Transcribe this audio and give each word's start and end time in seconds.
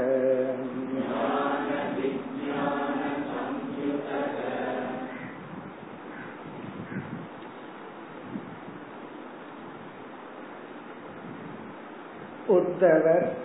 உத்தவர் 12.52 13.36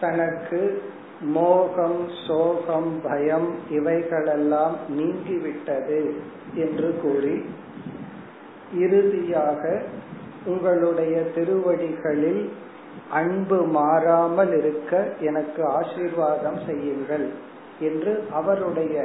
தனக்கு 0.00 0.82
மோகம் 1.32 2.08
சோகம் 2.26 3.00
பயம் 3.02 3.50
இவைகளெல்லாம் 3.70 4.76
நீங்கிவிட்டது 4.88 6.14
என்று 6.54 6.98
கூறி 7.02 7.44
இறுதியாக 8.74 9.82
உங்களுடைய 10.47 11.21
திருவடிகளில் 11.35 12.51
அன்பு 13.11 13.65
மாறாமல் 13.65 14.57
இருக்க 14.57 15.13
எனக்கு 15.19 15.65
ஆசீர்வாதம் 15.65 16.59
செய்யுங்கள் 16.65 17.27
என்று 17.79 18.25
அவருடைய 18.31 18.95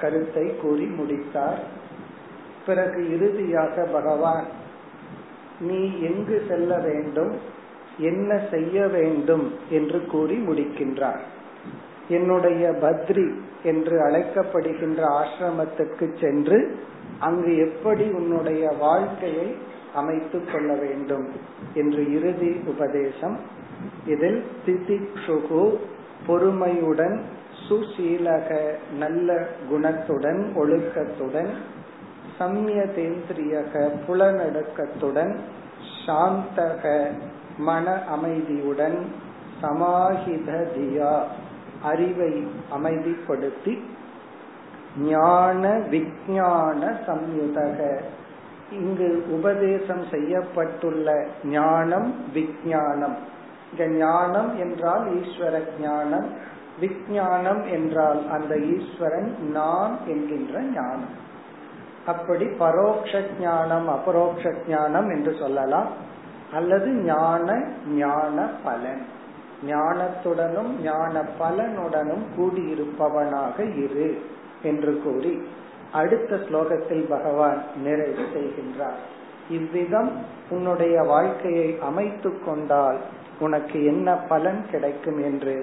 கருத்தை 0.00 0.56
கூறி 0.56 0.84
முடித்தார். 0.84 1.60
பிறகு 2.66 2.98
இறுதியாக 3.14 3.84
பகவான் 3.92 4.44
நீ 5.60 6.00
எங்கு 6.00 6.42
செல்ல 6.48 6.78
வேண்டும் 6.78 7.32
என்ன 7.98 8.40
செய்ய 8.50 8.86
வேண்டும்? 8.86 9.46
என்று 9.70 10.06
கூறி 10.06 10.36
முடிக்கின்றார். 10.36 11.22
என்னுடைய 12.08 12.70
பத்ரி 12.70 13.26
என்று 13.62 13.98
அழைக்கப்படுகின்ற 14.00 15.00
ஆசிரமத்துக்கு 15.20 16.06
சென்று 16.20 16.58
அங்கு 17.22 17.52
எப்படி 17.56 18.04
உன்னுடைய 18.10 18.62
வாழ்க்கையை 18.80 19.48
அமைத்துக் 19.94 20.48
கொள்ள 20.52 20.70
வேண்டும் 20.74 21.26
என்று 21.74 22.02
இறுதி 22.12 22.52
உபதேசம். 22.66 23.36
இதில் 24.06 24.40
திதிக்ஷுகு 24.66 25.62
பொறுமையுடன் 26.26 27.16
சுசீலக 27.68 28.48
நல்ல 28.98 29.28
குணத்துடன் 29.70 30.40
ஒழுக்கத்துடன் 30.56 31.50
சம்யதேந்திரியக 32.38 33.74
புலநடுக்கத்துடன் 34.06 35.32
சாந்தக 36.04 36.84
மன 37.58 37.86
அமைதியுடன் 38.14 38.98
சமாஹித 39.62 40.50
தியா 40.74 41.14
அறிவை 41.82 42.32
அமைதிப்படுத்தி 42.76 43.74
ஞான 44.98 45.78
விஞ்ஞான 45.78 46.96
சம்யுதக. 47.06 48.00
இங்கு 48.70 49.24
உபதேசம் 49.30 50.02
செய்யப்பட்டுள்ள 50.02 51.26
ஞானம் 51.44 52.14
விஞ்ஞானம். 52.32 53.16
இங்க 53.70 53.86
ஞானம் 53.88 54.58
என்றால் 54.58 55.14
ஈஸ்வர 55.14 55.62
ஞானம் 55.80 56.26
விஞ்ஞானம் 56.80 57.62
என்றால் 57.64 58.30
அந்த 58.30 58.58
ஈஸ்வரன் 58.58 59.50
நான் 59.50 59.98
என்கின்ற 60.06 60.60
ஞானம். 60.60 61.20
அப்படி 62.06 62.46
பரோக்ஷ 62.46 63.22
ஞானம் 63.40 63.88
அபரோக்ஷ 63.88 64.54
ஞானம் 64.68 65.10
என்று 65.10 65.36
சொல்லலாம். 65.40 65.86
அல்லது 66.52 66.92
ஞான 66.92 67.62
ஞான 67.88 68.48
பலன். 68.64 69.02
ஞானத்துடனும் 69.66 70.80
ஞான 70.82 71.24
பலனுடனும் 71.40 72.24
கூடியிருப்பவனாக 72.38 73.76
இரு. 73.82 74.22
என்று 74.63 74.91
கூறி 75.03 75.33
அடுத்த 75.91 76.39
ஸ்லோகத்தில் 76.45 77.05
பகவான் 77.07 77.59
நிறைவு 77.83 78.25
செய்கின்றார் 78.33 79.01
இவ்விதம் 79.49 80.11
உன்னுடைய 80.49 80.95
வாழ்க்கையை 81.05 81.69
அமைத்து 81.81 82.29
கொண்டால் 82.39 82.99
உனக்கு 83.39 83.77
என்ன 83.85 84.15
பலன் 84.27 84.61
கிடைக்கும் 84.71 85.19
என்று 85.23 85.55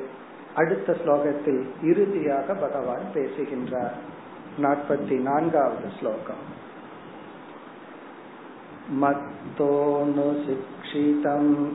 அடுத்த 0.54 0.96
ஸ்லோகத்தில் 1.00 1.62
இறுதியாக 1.82 2.54
பகவான் 2.56 3.06
பேசுகின்றார் 3.14 3.96
நாற்பத்தி 4.60 5.16
நான்காவது 5.20 5.88
ஸ்லோகம் 5.98 6.44
मत्तोऽनुशिक्षितं 8.94 10.34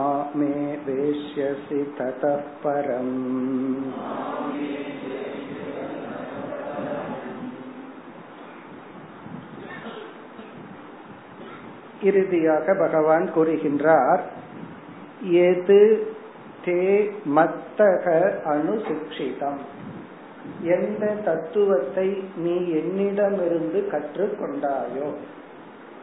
மாமே 0.00 0.78
வேஷ்யசி 0.86 1.80
ததः 1.98 2.42
பரம் 2.62 3.16
இறுதியாக 12.02 12.74
பகவான் 12.74 13.30
கூறுகின்றார் 13.34 14.20
எது 15.22 16.12
தே 16.64 17.10
மத்தக 17.36 18.04
அனுசிக்ஷிதம்? 18.44 19.60
எந்த 20.62 21.06
தத்துவத்தை 21.24 22.22
நீ 22.36 22.54
என்னிடமிருந்து 22.70 23.88
கற்றுக்கொண்டாயோ? 23.92 25.08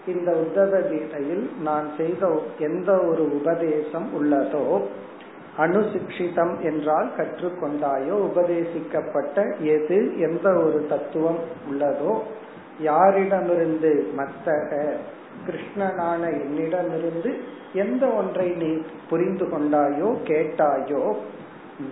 இந்த 0.08 0.32
உத்தவ 0.32 0.82
கீதையில் 0.82 1.52
நான் 1.62 1.88
செய்த 1.98 2.40
எந்த 2.60 2.92
ஒரு 2.92 3.36
உபதேசம் 3.36 4.10
உள்ளதோ 4.20 4.82
அனுசிக்ஷிதம் 5.58 6.64
என்றால் 6.64 7.12
கற்றுக்கொண்டாயோ 7.18 8.16
உபதேசிக்கப்பட்ட 8.30 9.60
எது 9.60 10.20
எந்த 10.20 10.50
ஒரு 10.50 10.86
தத்துவம் 10.90 11.40
உள்ளதோ 11.70 12.20
யாரிடமிருந்து 12.84 14.04
மத்தக 14.18 14.92
கிருஷ்ணனான 15.48 16.20
என்னிடமிருந்து 16.20 17.38
எந்த 17.74 18.08
ஒன்றை 18.08 18.50
நீ 18.50 18.82
புரிந்து 19.10 19.46
கொண்டாயோ 19.46 20.16
கேட்டாயோ 20.24 21.16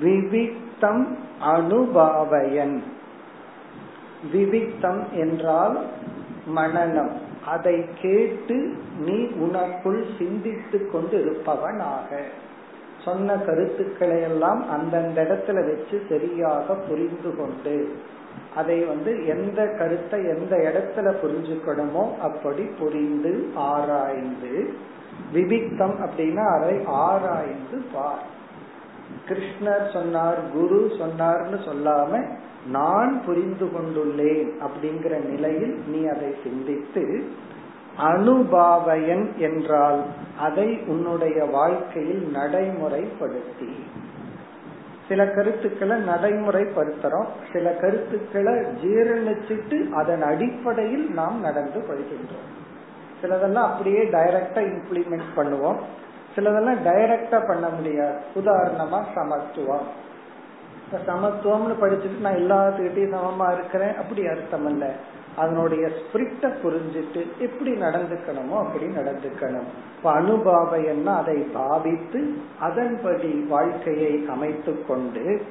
விவித்தம் 0.03 1.17
அனுபாவயன். 1.45 2.77
விவித்தம் 4.33 5.03
என்றால் 5.13 5.85
மனநம். 6.55 7.11
அதை 7.45 7.85
கேட்டு 8.01 8.57
நீ 8.99 9.17
உனக்குள் 9.37 10.17
சிந்தித்து 10.17 10.91
கொண்டு 10.91 11.15
இருப்பவனாக 11.19 12.09
சொன்ன 13.03 13.37
கருத்துக்களை 13.37 14.21
எல்லாம் 14.21 14.69
அந்தந்த 14.69 15.23
இடத்துல 15.23 15.59
வச்சு 15.65 16.01
சரியாக 16.09 16.73
புரிந்து 16.87 17.35
கொண்டு 17.35 17.75
அதை 18.55 18.83
வந்து 18.83 19.25
எந்த 19.25 19.67
கருத்தை 19.77 20.19
எந்த 20.25 20.55
இடத்துல 20.69 21.07
புரிஞ்சுக்கணுமோ 21.21 22.03
அப்படி 22.21 22.63
புரிந்து 22.79 23.33
ஆராய்ந்து 23.55 24.53
விபித்தம் 25.33 25.95
அப்படின்னா 26.05 26.45
அதை 26.55 26.73
ஆராய்ந்து 26.85 27.77
பார். 27.93 28.23
கிருஷ்ணர் 29.27 29.93
சொன்னார் 29.93 30.39
குரு 30.53 30.79
சொன்னார்னு 30.99 31.59
சொல்லாம 31.65 32.21
நான் 32.71 33.21
புரிந்து 33.25 33.65
கொண்டுள்ளேன் 33.65 34.51
அப்படிங்கிற 34.59 35.25
நிலையில் 35.25 35.83
நீ 35.87 36.05
அதை 36.05 36.35
சிந்தித்து 36.43 37.25
அனுபாவயன் 37.99 39.35
என்றால் 39.35 40.03
அதை 40.39 40.79
உன்னுடைய 40.87 41.45
வாழ்க்கையில் 41.45 42.35
நடைமுறைப்படுத்தி. 42.35 43.73
சில 45.07 45.27
கருத்துக்களை 45.27 45.97
நடைமுறைப்படுத்துறோம். 45.97 47.25
சில 47.53 47.71
கருத்துக்களை 47.73 48.53
ஜீரணிச்சிட்டு 48.53 49.89
அதன் 49.89 50.21
அடிப்படையில் 50.21 51.09
நாம் 51.09 51.39
நடந்து 51.39 51.79
கொள்கின்றோம். 51.79 52.53
சிலதெல்லாம் 53.21 53.71
அப்படியே 53.71 54.03
டைரக்டா 54.03 54.55
இம்ப்ளிமெண்ட் 54.55 55.29
பண்ணுவோம். 55.35 55.77
சிலதெல்லாம் 56.35 56.85
டைரக்டா 56.85 57.47
பண்ண 57.47 57.69
முடியாது. 57.69 58.19
உதாரணமா 58.35 59.03
சமத்துவம். 59.15 60.03
சமத்துவம்னு 61.07 61.75
படிச்சுட்டு 61.81 62.25
நான் 62.25 62.41
எல்லாத்துக்கிட்டையும் 62.43 63.15
சமமா 63.17 63.53
இருக்கிறேன் 63.53 63.95
அப்படி 63.97 64.27
அர்த்தம் 64.27 64.65
அல்ல 64.65 64.85
அதனுடைய 65.35 65.85
ஸ்பிரிட்ட 65.97 66.49
புரிஞ்சிட்டு 66.63 67.21
எப்படி 67.37 67.71
நடந்துக்கணுமோ 67.71 68.55
அப்படி 68.63 68.85
நடந்துக்கணும். 68.85 69.69
இப்ப 69.95 70.13
அனுபாவையன்னா 70.21 71.13
அதை 71.15 71.37
பாவித்து 71.53 72.33
அதன்படி 72.59 73.31
வாழ்க்கையை 73.49 74.13
அமைத்து 74.27 74.85
கொண்டு 74.85 75.41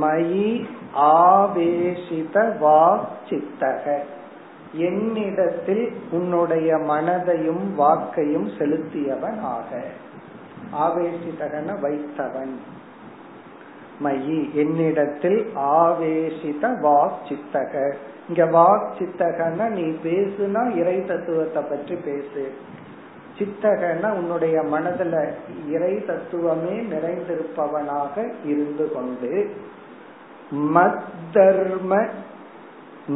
மயி 0.00 0.66
ஆவேசித 0.94 2.36
வாக் 2.64 3.08
சித்தக 3.28 3.94
என்னிடத்தில் 4.72 5.92
உன்னுடைய 6.10 6.76
மனதையும் 6.76 7.64
வாக்கையும் 7.78 8.48
செலுத்தியவன் 8.58 9.40
ஆக 9.40 9.82
ஆவேசிதகன 10.72 11.80
வைத்தவன். 11.80 12.54
மயி 14.00 14.54
என்னிடத்தில் 14.54 15.40
ஆவேசித 15.56 16.62
வாக் 16.82 17.20
சித்தக 17.28 17.94
இங்க 18.28 18.44
வாக் 18.58 18.90
சித்தகன்னா 18.98 19.68
நீ 19.68 19.84
பேசுனா 20.04 20.62
இறை 20.76 21.04
தத்துவத்தை 21.04 21.62
பற்றி 21.62 21.94
பேசு. 21.94 22.52
சித்தகன்னா 23.38 24.12
உன்னுடைய 24.12 24.62
மனதுல 24.62 25.28
இறை 25.68 26.04
தத்துவமே 26.04 26.76
நிறைந்திருப்பவனாக 26.94 28.32
இருந்து 28.44 28.92
கொண்டு 28.92 29.32
மத்தர்ம 30.74 32.06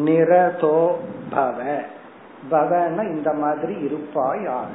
நிரதோ 0.05 0.81
பவ 1.31 1.59
பவன 2.51 3.05
இந்த 3.11 3.33
மாதிரி 3.33 3.75
இருப்பாயாக. 3.79 4.69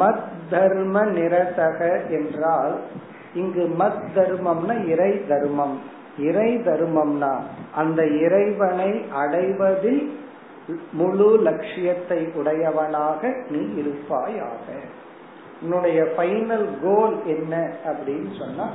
மத் 0.00 0.28
தர்ம 0.50 1.04
நிரதக 1.04 1.80
என்றால் 2.10 2.76
இங்கு 3.40 3.64
மத் 3.78 4.04
தர்மம்னா 4.16 4.74
இறை 4.86 5.12
தர்மம். 5.28 5.76
இறை 6.28 6.50
தர்மம்னா 6.66 7.32
அந்த 7.74 8.00
இறைவனை 8.24 8.90
அடைவதில் 9.16 10.02
முழு 10.92 11.28
லட்சியத்தை 11.42 12.20
உடையவனாக 12.34 13.20
நீ 13.50 13.60
இருப்பாயாக. 13.80 14.64
உன்னுடைய 15.62 16.00
ஃபைனல் 16.16 16.68
கோல் 16.82 17.16
என்ன 17.26 17.54
அப்படின்னு 17.84 18.30
சொன்னா 18.38 18.66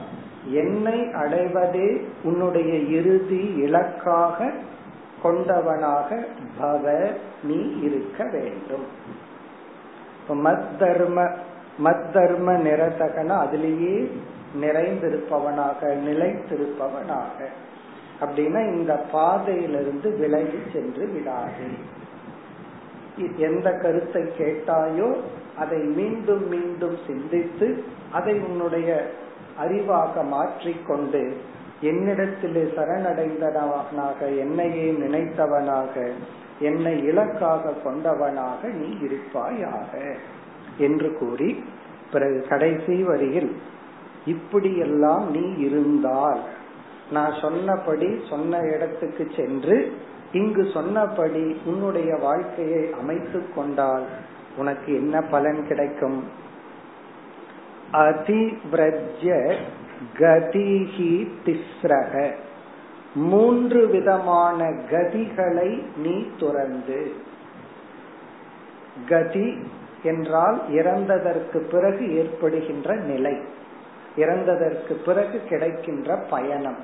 என்னை 0.61 0.99
அடைவதே 1.23 1.89
உன்னுடைய 2.23 2.71
இறுதி 2.97 3.43
இலக்காக 3.57 4.49
கொண்டவனாக 5.23 6.09
பவ 6.61 6.95
நீ 7.43 7.59
இருக்க 7.81 8.19
வேண்டும். 8.33 8.87
மத் 10.43 10.69
தர்ம 10.79 11.19
மத் 11.83 12.07
தர்ம 12.13 12.49
நிரதகன 12.65 13.29
அதிலேயே 13.45 13.95
நிறைந்திருப்பவனாக 14.61 15.81
நிலைத்திருப்பவனாக. 15.81 17.37
அப்படின்னா 18.21 18.73
இந்த 18.73 18.93
பாதையிலிருந்து 19.11 20.17
விலகி 20.17 20.59
சென்று 20.73 21.07
விடாதே. 21.07 21.71
எந்த 23.37 23.71
கருத்தை 23.71 24.21
கேட்டாயோ 24.21 25.15
அதை 25.57 25.77
மீண்டும் 25.77 26.47
மீண்டும் 26.47 26.97
சிந்தித்து 27.07 27.83
அதை 28.11 28.39
உன்னுடைய 28.39 29.09
அறிவாக 29.63 30.23
மாற்றிக்கொண்டு 30.27 31.37
என்னிடத்திலே 31.81 32.63
சரணடைந்தவனாக 32.75 34.19
என்னையே 34.19 34.91
நினைத்தவனாக 34.91 36.11
என்னை 36.59 37.03
இலக்காக 37.03 37.73
கொண்டவனாக 37.85 38.63
நீ 38.63 38.97
இருப்பாயாக. 39.01 40.15
என்று 40.77 41.17
கூறி 41.17 41.63
பிறகு 42.11 42.45
கடைசி 42.49 43.03
வரியில் 43.03 43.51
இப்படியெல்லாம் 44.25 45.31
நீ 45.31 45.53
இருந்தால். 45.57 46.39
நான் 47.11 47.33
சொன்னபடி 47.41 48.21
சொன்ன 48.29 48.57
இடத்துக்கு 48.57 49.27
சென்று 49.35 49.93
இங்கு 50.31 50.69
சொன்னபடி 50.73 51.61
உன்னுடைய 51.65 52.15
வாழ்க்கையை 52.15 52.93
அமைத்து 53.01 53.53
கொண்டால் 53.55 54.03
உனக்கு 54.57 54.93
என்ன 54.93 55.21
பலன் 55.21 55.67
கிடைக்கும்? 55.67 56.23
அதிவிரஜ்ய 57.91 59.55
கதிஹி 60.17 61.27
திஸ்ரக. 61.45 62.31
மூன்று 63.15 63.87
விதமான 63.87 64.69
கதிகளை 64.91 65.83
நீ 65.97 66.27
துறந்து. 66.39 67.11
கதி 69.07 69.57
என்றால் 70.03 70.61
இறந்ததற்கு 70.69 71.57
பிறகு 71.57 72.15
ஏற்படுகின்ற 72.15 72.95
நிலை. 72.95 73.61
இறந்ததற்கு 74.17 74.93
பிறகு 75.05 75.41
கிடைக்கின்ற 75.49 76.15
பயணம். 76.29 76.77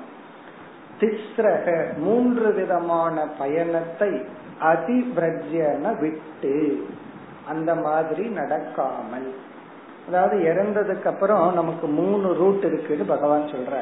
திஸ்ரக 1.00 1.96
மூன்று 1.96 2.52
விதமான 2.52 3.26
பயணத்தை 3.38 4.10
அதிபிரஜன 4.62 6.00
விட்டு 6.00 6.86
அந்த 7.48 7.74
மாதிரி 7.74 8.28
நடக்காமல். 8.28 9.30
அதாவது 10.08 10.36
இறந்ததுக்கு 10.36 11.06
அப்புறம் 11.06 11.54
நமக்கு 11.54 11.86
மூணு 11.86 12.34
ரூட் 12.34 12.64
இருக்குன்னு 12.64 13.04
பகவான் 13.04 13.44
சொல்ற 13.44 13.78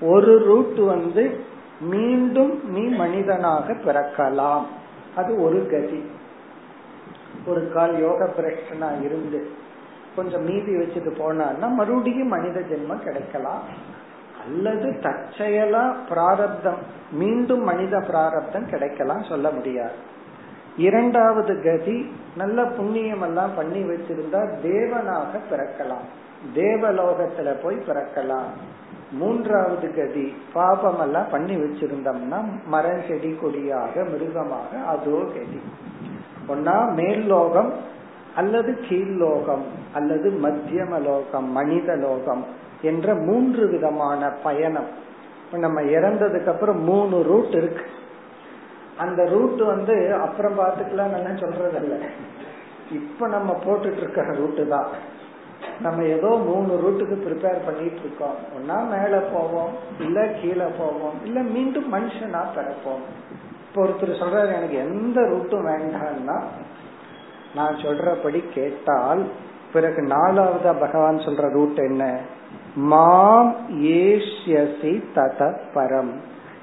ஒரு 0.00 0.44
ரூட் 0.44 0.78
வந்து 0.78 1.40
மீண்டும் 1.80 2.70
நீ 2.70 2.82
மனிதனாக 2.96 3.72
பிறக்கலாம். 3.72 4.64
அது 5.16 5.42
ஒரு 5.42 5.66
கதி. 5.70 6.02
ஒரு 7.46 7.72
கால் 7.72 8.00
யோக 8.00 8.28
பிரச்சனா 8.36 9.04
இருந்து 9.04 9.50
கொஞ்சம் 10.16 10.44
மீதி 10.44 10.72
வச்சுட்டு 10.76 11.10
போனார்னா 11.22 11.68
மறுபடியும் 11.78 12.32
மனித 12.34 12.60
ஜென்மம் 12.60 13.04
கிடைக்கலாம். 13.06 13.64
அல்லது 14.44 14.88
தற்செயலா 15.02 15.82
பிராரப்தம் 16.08 16.80
மீண்டும் 17.12 17.62
மனித 17.62 17.94
பிராரப்தம் 18.00 18.70
கிடைக்கலாம் 18.70 19.22
சொல்ல 19.22 19.50
முடியாது. 19.50 19.96
இரண்டாவது 20.76 21.54
கதி 21.62 21.96
நல்ல 22.36 22.64
புண்ணியம் 22.64 23.22
எல்லாம் 23.22 23.54
பண்ணி 23.56 23.80
வச்சிருந்தா 23.82 24.40
தேவனாக 24.66 25.32
பிறக்கலாம். 25.50 26.06
தேவலோகத்துல 26.54 27.48
போய் 27.62 27.78
பிறக்கலாம். 27.88 28.50
மூன்றாவது 29.12 29.88
கதி 29.94 30.26
பாபம் 30.52 31.00
எல்லாம் 31.00 31.30
பண்ணி 31.30 31.54
வச்சிருந்தோம்னா 31.56 32.38
மரம் 32.66 33.02
செடி 33.08 33.32
கொடியாக 33.42 34.04
மிருகமாக 34.12 34.70
அதோ 34.86 35.18
கதி. 35.34 35.60
ஒன்னா 36.48 36.76
மேல் 36.94 37.24
லோகம் 37.26 37.70
அல்லது 38.36 38.78
கீழ்லோகம் 38.88 39.64
அல்லது 39.94 40.30
மத்தியம 40.30 41.02
லோகம் 41.02 41.50
மனித 41.50 41.96
லோகம் 41.96 42.44
என்ற 42.82 43.14
மூன்று 43.14 43.68
விதமான 43.68 44.28
பயணம். 44.28 44.86
நம்ம 45.52 45.80
இறந்ததுக்கு 45.80 46.46
அப்புறம் 46.46 46.82
மூணு 46.82 47.22
ரூட் 47.22 47.54
இருக்கு. 47.54 47.84
அந்த 48.98 49.24
ரூட் 49.24 49.60
வந்து 49.60 50.14
அப்புறம் 50.20 50.58
பார்த்துக்கலாம் 50.58 51.10
நல்லா 51.10 51.30
சொல்றதல்ல. 51.30 52.08
இப்ப 52.92 53.28
நம்ம 53.28 53.58
போட்டுட்டு 53.64 53.96
இருக்கிற 53.96 54.32
ரூட்டு 54.32 54.68
தான். 54.68 54.86
நம்ம 55.80 56.04
ஏதோ 56.04 56.28
மூணு 56.28 56.80
ரூட்டுக்கு 56.84 57.16
ப்ரிப்பேர் 57.26 57.64
பண்ணிட்டு 57.64 57.98
இருக்கோம் 57.98 58.34
ஒன்னா 58.56 58.88
மேல 58.88 59.18
போவோம் 59.18 59.68
இல்ல 60.00 60.26
கீழே 60.26 60.64
போவோம் 60.78 61.12
இல்ல 61.24 61.40
மீண்டும் 61.40 61.92
மனுஷனா 61.92 62.42
பிறப்போம். 62.56 63.02
இப்போ 63.66 63.84
ஒருத்தர் 63.84 64.20
சொல்றாரு 64.22 64.56
எனக்கு 64.56 64.76
எந்த 64.76 65.20
ரூட்டும் 65.20 65.66
வேண்டாம்னா 65.66 66.42
நான் 67.54 67.74
சொல்றபடி 67.74 68.44
கேட்டால் 68.54 69.28
பிறகு 69.72 70.02
நாலாவதா 70.02 70.80
பகவான் 70.80 71.16
சொல்ற 71.16 71.50
ரூட் 71.50 71.78
என்ன? 71.78 72.18
மாம் 72.74 73.56
ஏஷ்யசி 73.70 75.02
தத 75.14 75.60
பரம். 75.74 76.12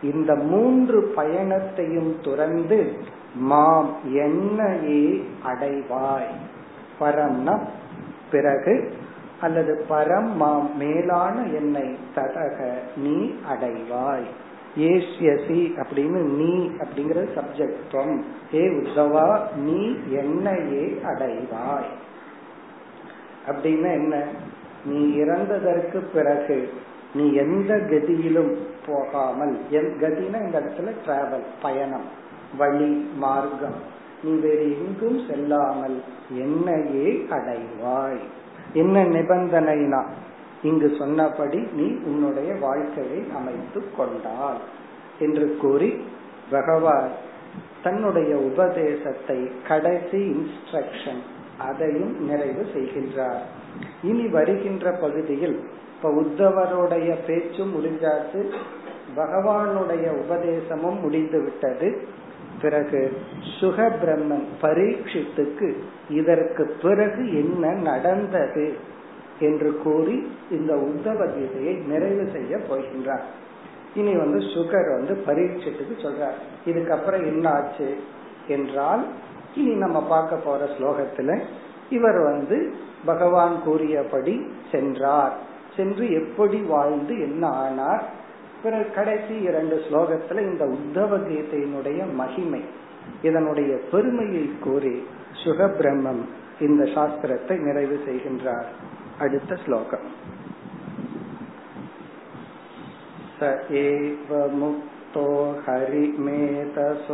இந்த 0.01 0.36
மூன்று 0.36 1.13
பயணத்தையும் 1.15 2.22
துறந்து 2.22 2.98
மாம் 3.36 3.89
என்னையே 4.03 5.25
அடைவாய். 5.46 6.32
பரம்னா 7.00 7.60
பிறகு 8.32 8.94
அல்லது 9.41 9.86
பரம் 9.89 10.34
மாம் 10.36 10.77
மேலான 10.77 11.41
என்னை 11.41 11.98
ததக 12.15 12.74
நீ 12.96 13.34
அடைவாய். 13.51 14.27
ஏசியசி 14.77 15.60
அப்படின்னு 15.77 16.19
நீ 16.39 16.69
அப்படிங்கறது 16.77 17.27
சப்ஜெக்டம் 17.36 18.22
ஹே 18.51 18.67
உத்தவா 18.67 19.39
நீ 19.55 19.96
என்னையே 20.10 21.00
அடைவாய். 21.05 21.91
அப்படின்னா 23.48 23.91
என்ன? 23.93 24.24
நீ 24.86 25.24
இறந்ததற்கு 25.24 25.98
பிறகு 26.13 26.74
நீ 27.13 27.34
எந்த 27.34 27.75
கதியிலும் 27.75 28.55
போகாமல் 28.86 29.60
கதினா 29.72 30.46
இந்த 30.46 30.60
இடத்துல 30.60 30.91
டிராவல் 31.05 31.46
பயணம் 31.62 32.07
வழி 32.57 33.10
மார்க்கம். 33.15 33.96
நீ 34.24 34.36
வேறு 34.36 34.77
எங்கும் 34.77 35.27
செல்லாமல் 35.27 36.03
என்னையே 36.31 37.25
அடைவாய். 37.29 38.22
என்ன 38.74 39.03
நிபந்தனைனா? 39.03 40.03
இங்கு 40.64 40.96
சொன்னபடி 41.00 41.58
நீ 41.74 41.96
உன்னுடைய 42.04 42.56
வாழ்க்கையை 42.56 43.24
அமைத்து 43.36 43.84
கொண்டாள் 43.98 44.58
என்று 45.20 45.58
கூறி 45.58 46.04
பகவான் 46.50 47.12
தன்னுடைய 47.84 48.38
உபதேசத்தை 48.38 49.52
கடைசி 49.68 50.20
இன்ஸ்ட்ரக்ஷன் 50.32 51.22
அதையும் 51.58 52.26
நிறைவு 52.26 52.66
செய்கின்றார். 52.74 53.42
இனி 54.04 54.28
வருகின்ற 54.28 54.92
பகுதியில் 54.92 55.70
இப்ப 55.96 56.10
உத்தவருடைய 56.10 57.16
பேச்சும் 57.28 57.74
முடிஞ்சாச்சு 57.76 58.50
பகவானுடைய 59.16 60.06
உபதேசமும் 60.12 61.00
முடிந்து 61.00 61.44
விட்டது. 61.44 62.08
பிறகு 62.62 63.18
சுக 63.60 63.90
பிரம்மன் 63.90 64.46
பரீட்சித்துக்கு 64.62 65.76
இதற்கு 66.10 66.76
பிறகு 66.82 67.36
என்ன 67.36 67.72
நடந்தது 67.72 68.78
என்று 69.39 69.77
கூறி 69.77 70.32
இந்த 70.51 70.74
உத்தவ 70.75 71.27
கீதையை 71.27 71.86
நிறைவு 71.86 72.29
செய்ய 72.34 72.58
போகின்றார். 72.58 73.22
இனி 73.96 74.15
வந்து 74.15 74.38
சுகர் 74.38 74.96
வந்து 74.96 75.13
பரீட்சத்துக்கு 75.13 75.96
சொல்றார். 76.01 76.38
இதுக்கப்புறம் 76.65 77.25
என்ன 77.25 77.50
ஆச்சு 77.50 77.98
என்றால் 78.48 79.06
இனி 79.56 79.74
நம்ம 79.74 80.03
பார்க்க 80.03 80.36
போற 80.36 80.65
ஸ்லோகத்துல 80.65 81.41
இவர் 81.89 82.20
வந்து 82.20 82.74
பகவான் 83.06 83.63
கூறியபடி 83.63 84.48
சென்றார். 84.72 85.38
சென்று 85.75 86.12
எப்படி 86.12 86.62
வாழ்ந்து 86.62 87.20
என்ன 87.20 87.48
ஆனார்? 87.48 88.03
பிறகு 88.63 88.91
கடைசி 88.91 89.41
இரண்டு 89.41 89.82
ஸ்லோகத்துல 89.89 90.41
இந்த 90.41 90.65
உத்தவ 90.65 91.17
கீதையினுடைய 91.17 92.13
மகிமை 92.13 92.62
இதனுடைய 93.22 93.77
பெருமையை 93.91 94.51
கூறி 94.60 95.08
சுக 95.46 95.67
பிரம்மம் 95.67 96.22
இந்த 96.60 96.84
சாஸ்திரத்தை 96.84 97.60
நிறைவு 97.60 98.03
செய்கின்றார். 98.06 98.65
அடுத்த 99.25 99.57
ஸ்லோகம் 99.64 100.07
स 103.38 103.49
एव 103.83 104.31
मुक्तो 104.61 105.25
हरिमेतसोद्धवः 105.66 107.07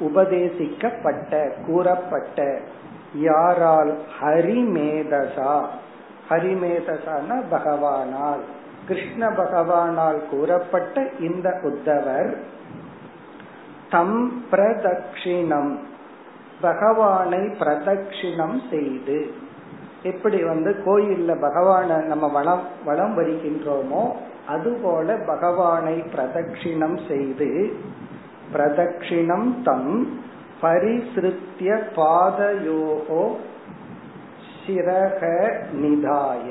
உபதேசிக்கப்பட்ட 0.00 1.64
கூறப்பட்ட 1.66 2.58
யாரால் 3.14 3.98
ஹரிமேதசா 4.20 5.66
ஹரிமேதசான 6.30 7.44
பகவானால். 7.50 8.42
கிருஷ்ண 8.88 9.28
பகவானால் 9.28 10.18
கூறப்பட்ட 10.30 11.08
இந்த 11.20 11.60
உத்தவர் 11.62 12.36
தம் 13.90 14.42
பிரதட்சிணம் 14.50 15.78
பகவானை 16.60 17.38
பிரதட்சிணம் 17.38 18.60
செய்து 18.70 19.34
எப்படி 20.02 20.42
வந்து 20.42 20.82
கோயில்ல 20.86 21.32
பகவான 21.38 22.04
நம்ம 22.04 22.28
வளம் 22.28 22.62
வளம் 22.84 23.18
வருகின்றோமோ 23.18 24.12
அதுபோல 24.48 25.16
பகவானை 25.26 26.04
பிரதட்சிணம் 26.16 26.98
செய்து 27.08 27.76
பிரதட்சிணம் 28.52 29.62
தம் 29.62 30.20
பரிசிருத்திய 30.62 31.70
பாதயோகோ 31.96 33.34
சிரக 34.66 35.20
நிதாய. 35.72 36.48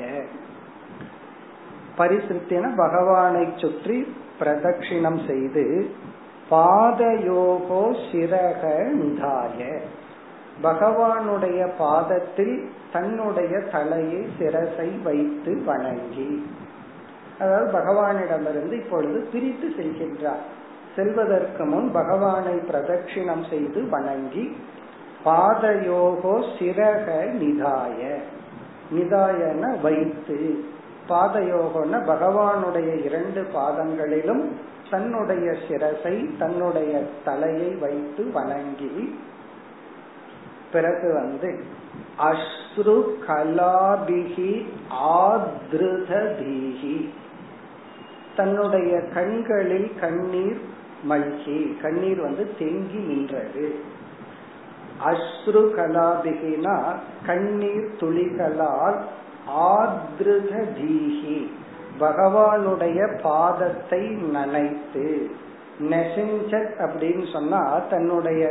பரிசிருத்தின 1.98 2.76
பகவானை 2.76 3.48
சுற்றி 3.56 4.16
பிரதட்சிணம் 4.40 5.26
செய்து 5.26 5.90
பாதயோகோ 6.50 7.96
சிரக 8.12 8.62
நிதாய. 8.92 9.80
பகவானுடைய 10.62 11.70
பாதத்தில் 11.78 12.70
தன்னுடைய 12.92 13.58
தலையை 13.58 14.26
சிரசை 14.38 15.02
வைத்து 15.02 15.62
வணங்கி. 15.64 16.46
அதாவது 17.38 17.78
பகவானிடமிருந்து 17.78 18.72
இப்பொழுது 18.72 19.28
பிரித்து 19.32 19.68
செல்கின்றார். 19.68 20.42
செல்வதற்கு 20.96 21.64
முன் 21.64 21.92
பகவானை 21.92 22.54
பிரதட்சிணம் 22.54 23.48
செய்து 23.50 23.88
வணங்கி 23.88 24.56
பாதயோகோ 25.24 26.44
சிரக 26.58 27.30
நிதாய. 27.32 28.16
நிதாயன 28.94 29.80
வைத்து. 29.80 30.64
பாதயோகன 31.08 32.04
பகவானுடைய 32.06 33.04
இரண்டு 33.04 33.46
பாதங்களிலும் 33.54 34.50
தன்னுடைய 34.90 35.54
சிரசை 35.68 36.38
தன்னுடைய 36.38 37.02
தலையை 37.24 37.74
வைத்து 37.74 38.30
வணங்கி 38.32 39.18
பிறகு 40.72 41.12
வந்து 41.12 41.50
அஸ்ரு 42.18 42.96
கலாபிகி 43.28 44.52
ஆத்ருதீகி 45.18 47.08
தன்னுடைய 48.36 49.00
கண்களில் 49.14 49.90
கண்ணீர் 50.00 50.60
மல்கி 51.08 51.80
கண்ணீர் 51.82 52.20
வந்து 52.20 52.44
தேங்கி 52.58 52.98
நின்றது. 52.98 53.66
அஸ்ரு 55.04 55.62
கலாபிகினா 55.76 56.76
கண்ணீர் 57.26 57.88
துளிகளால் 58.00 58.98
ஆத்ருதீகி 59.72 61.40
பகவானுடைய 62.00 63.00
பாதத்தை 63.22 64.02
நனைத்து 64.34 65.06
நெசஞ்சர் 65.90 66.70
அப்படின்னு 66.78 67.32
சொன்னா 67.32 67.78
தன்னுடைய 67.90 68.42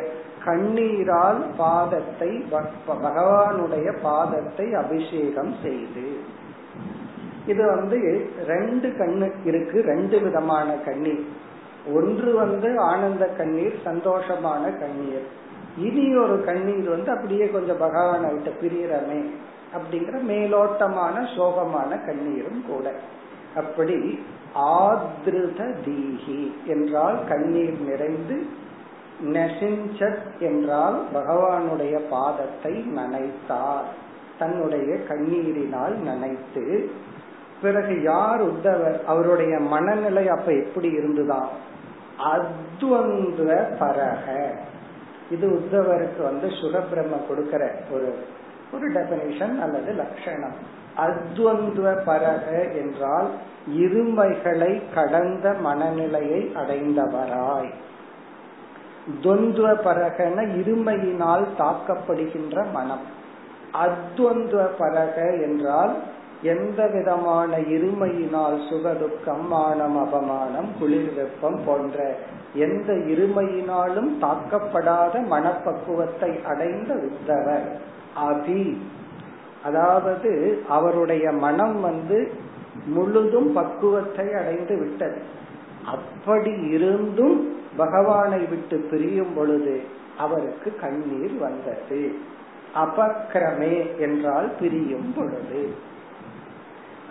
கண்ணீரால் 0.45 1.41
பாதத்தை 1.57 2.31
பகவானுடைய 2.88 3.88
பாதத்தை 4.05 4.67
அபிஷேகம் 4.81 5.53
செய்து. 5.63 6.05
இது 7.51 7.63
வந்து 7.75 8.00
ரெண்டு 8.48 8.88
கண்ணு 9.00 9.27
இருக்கு 9.50 9.77
ரெண்டு 9.91 10.17
விதமான 10.25 10.69
கண்ணீர். 10.88 11.24
ஒன்று 11.93 12.31
வந்து 12.36 12.69
ஆனந்த 12.89 13.25
கண்ணீர் 13.39 13.77
சந்தோஷமான 13.86 14.63
கண்ணீர். 14.81 15.25
இனி 15.86 16.05
ஒரு 16.24 16.36
கண்ணீர் 16.50 16.89
வந்து 16.89 17.10
அப்படியே 17.12 17.45
கொஞ்சம் 17.50 17.81
பகவான் 17.86 18.27
விட்டு 18.31 18.51
பிரியறமே 18.62 19.21
அப்படிங்கிற 19.75 20.17
மேலோட்டமான 20.31 21.15
சோகமான 21.36 21.91
கண்ணீரும் 22.07 22.62
கூட. 22.67 22.88
அப்படி 23.55 24.00
ஆத்ருத 24.81 25.62
தீஹி 25.86 26.41
என்றால் 26.74 27.17
கண்ணீர் 27.29 27.79
நிறைந்து 27.89 28.38
நெசிஞ்சத் 29.25 30.39
என்றால் 30.39 31.03
பகவானுடைய 31.13 31.99
பாதத்தை 32.11 32.85
நனைத்தார். 32.95 33.89
தன்னுடைய 34.39 34.95
கண்ணீரினால் 35.09 35.95
நனைத்து 36.07 36.85
பிறகு 37.61 38.01
யார் 38.01 38.41
உத்தவர் 38.41 39.03
அவருடைய 39.03 39.59
மனநிலை 39.59 40.27
அப்ப 40.27 40.51
எப்படி 40.53 40.87
இருந்துதான் 40.87 41.47
அத்வந்த 42.33 43.63
பரக. 43.79 44.51
இது 45.31 45.47
உத்தவருக்கு 45.47 46.23
வந்து 46.23 46.47
சுகபிரம 46.47 47.27
கொடுக்கிற 47.27 47.71
ஒரு 47.91 48.17
ஒரு 48.73 48.91
டெபனிஷன் 48.91 49.59
அல்லது 49.59 49.93
லட்சணம். 49.93 50.55
அத்வந்த 50.97 52.03
பரக 52.05 52.75
என்றால் 52.75 53.29
இருமைகளை 53.77 54.81
கடந்த 54.93 55.53
மனநிலையை 55.53 56.51
அடைந்தவராய். 56.55 57.71
துவந்துவ 59.24 59.74
பரகன 59.74 60.48
இருமையினால் 60.62 61.46
தாக்கப்படுகின்ற 61.58 62.72
மனம். 62.72 63.20
அத்வந்துவ 63.74 64.67
பரக 64.79 65.41
என்றால் 65.41 65.93
எந்த 66.41 66.88
விதமான 66.88 67.58
இருமையினால் 67.58 68.60
சுகதுக்கம் 68.70 69.48
மானம் 69.50 69.98
அபமானம் 69.98 70.70
குளிர் 70.79 71.13
வெப்பம் 71.15 71.60
போன்ற 71.65 72.15
எந்த 72.53 72.93
இருமையினாலும் 72.93 74.10
தாக்கப்படாத 74.22 75.27
மனப்பக்குவத்தை 75.27 76.43
அடைந்த 76.43 76.93
உத்தவர். 76.93 77.67
அபி. 78.29 78.77
அதாவது 79.63 80.63
அவருடைய 80.70 81.31
மனம் 81.31 81.81
வந்து 81.81 82.31
முழுதும் 82.86 83.53
பக்குவத்தை 83.53 84.34
அடைந்து 84.34 84.77
விட்டது. 84.77 85.22
அப்படி 85.86 86.51
இருந்தும் 86.51 87.61
பகவானை 87.81 88.41
விட்டு 88.51 88.77
பிரியும் 88.91 89.33
பொழுது 89.35 89.75
அவருக்கு 90.17 90.69
கண்ணீர் 90.81 91.35
வந்தது. 91.45 92.01
அபக்கிரமே 92.81 93.75
என்றால் 93.97 94.50
பிரியும் 94.59 95.09
பொழுது. 95.15 95.61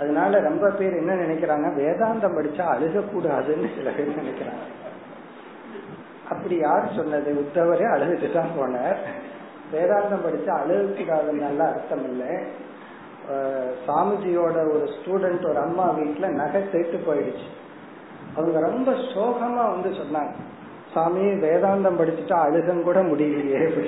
அதனால 0.00 0.32
ரொம்ப 0.40 0.66
பேர் 0.70 0.94
என்ன 1.00 1.12
நினைக்கிறாங்க? 1.14 1.68
வேதாந்தம் 1.80 2.36
படிச்சா 2.36 2.64
அழுகக்கூடாதுன்னு 2.74 3.68
சில 3.76 3.88
பேர் 3.96 4.18
நினைக்கிறாங்க. 4.20 4.66
அப்படி 6.28 6.56
யார் 6.56 6.86
சொன்னது? 6.96 7.30
உத்தவரே 7.42 7.86
அழுதுட்டு 7.94 8.28
தான் 8.32 8.56
போனார். 8.58 9.00
வேதாந்தம் 9.72 10.24
படிச்சா 10.26 10.52
அழுகக்கூடாதுன்னு 10.62 11.64
அர்த்தம் 11.68 12.04
இல்லை. 12.10 12.32
சாமிஜியோட 13.86 14.58
ஒரு 14.72 14.86
ஸ்டூடெண்ட் 14.94 15.44
ஒரு 15.48 15.58
அம்மா 15.58 15.84
வீட்டுல 15.98 16.28
நகை 16.40 16.60
சேர்த்து 16.72 16.98
போயிடுச்சு. 17.06 17.48
அவங்க 18.36 18.58
ரொம்ப 18.60 18.90
சோகமா 19.12 19.64
வந்து 19.74 19.90
சொன்னாங்க. 20.00 20.34
சாமி 20.94 21.20
வேதாந்தம் 21.20 21.99
படிச்சுட்டா 21.99 22.32
அழுகம் 22.32 22.82
கூட 22.82 23.02
முடியலையே. 23.02 23.85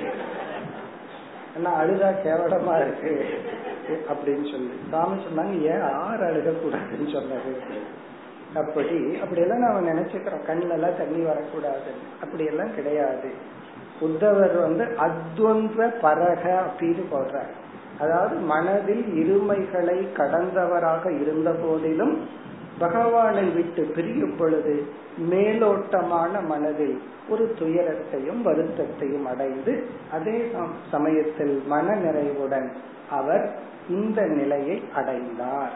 ஆனா 1.57 1.81
அழுதா 1.81 2.11
கேவலமா 2.25 2.75
இருக்கு 2.81 3.25
அப்படின்னு 4.13 4.51
சொல்லி. 4.51 4.71
சாமி 4.91 5.21
சொன்னாங்க 5.23 5.61
ஏன் 5.61 5.81
ஆறு 5.81 6.25
அழுக 6.25 6.53
கூடாதுன்னு 6.63 7.13
சொன்னது? 7.13 7.53
அப்படி 8.55 9.19
அப்படி 9.21 9.41
எல்லாம் 9.41 9.59
நாம 9.59 9.79
நினைச்சுக்கிறோம். 9.79 10.45
கண்ணெல்லாம் 10.47 10.97
தண்ணி 10.97 11.23
வரக்கூடாது 11.23 11.91
அப்படி 12.21 12.45
எல்லாம் 12.45 12.75
கிடையாது. 12.75 13.29
உத்தவர் 14.01 14.61
வந்து 14.61 14.85
அத்வந்த 14.85 15.91
பரக 16.01 16.61
அப்படின்னு 16.65 17.03
போடுறார். 17.11 17.51
அதாவது 17.99 18.35
மனதில் 18.35 19.05
இருமைகளை 19.21 19.97
கடந்தவராக 20.13 21.21
இருந்த 21.21 21.51
போதிலும் 21.51 22.27
பகவானை 22.85 23.43
விட்டு 23.49 23.83
பிரியும் 23.95 24.35
பொழுது 24.37 24.73
மேலோட்டமான 25.29 26.47
மனதில் 26.47 27.01
ஒரு 27.29 27.55
துயரத்தையும் 27.59 28.45
வருத்தத்தையும் 28.45 29.23
அடைந்து 29.23 29.73
அதே 30.11 30.51
சமயத்தில் 30.91 31.63
மன 31.67 31.95
நிறைவுடன் 31.95 32.69
அவர் 33.09 33.45
இந்த 33.89 34.21
நிலையை 34.25 34.83
அடைந்தார். 34.95 35.71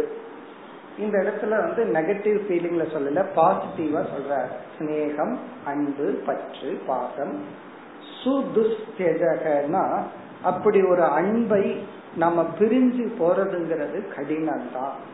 இந்த 0.98 1.18
இடத்துல 1.18 1.48
வந்து 1.48 1.82
நெகட்டிவ் 1.98 2.38
ஃபீலிங்ல 2.46 2.84
சொல்லல 2.94 3.20
பாசிட்டிவா 3.36 4.02
சொல்ற 4.14 4.40
ஸ்னேகம் 4.78 5.34
அன்பு 5.64 6.08
பற்று 6.26 6.80
பாசம். 6.86 7.34
சுதுஸ்தியஜகனா 8.18 9.84
அப்படி 10.42 10.82
ஒரு 10.82 11.02
அன்பை 11.02 11.84
நம்ம 12.16 12.46
பிரிஞ்சு 12.58 13.12
போறதுங்கிறது 13.18 14.14
கடினம் 14.14 14.72
தான் 14.72 15.10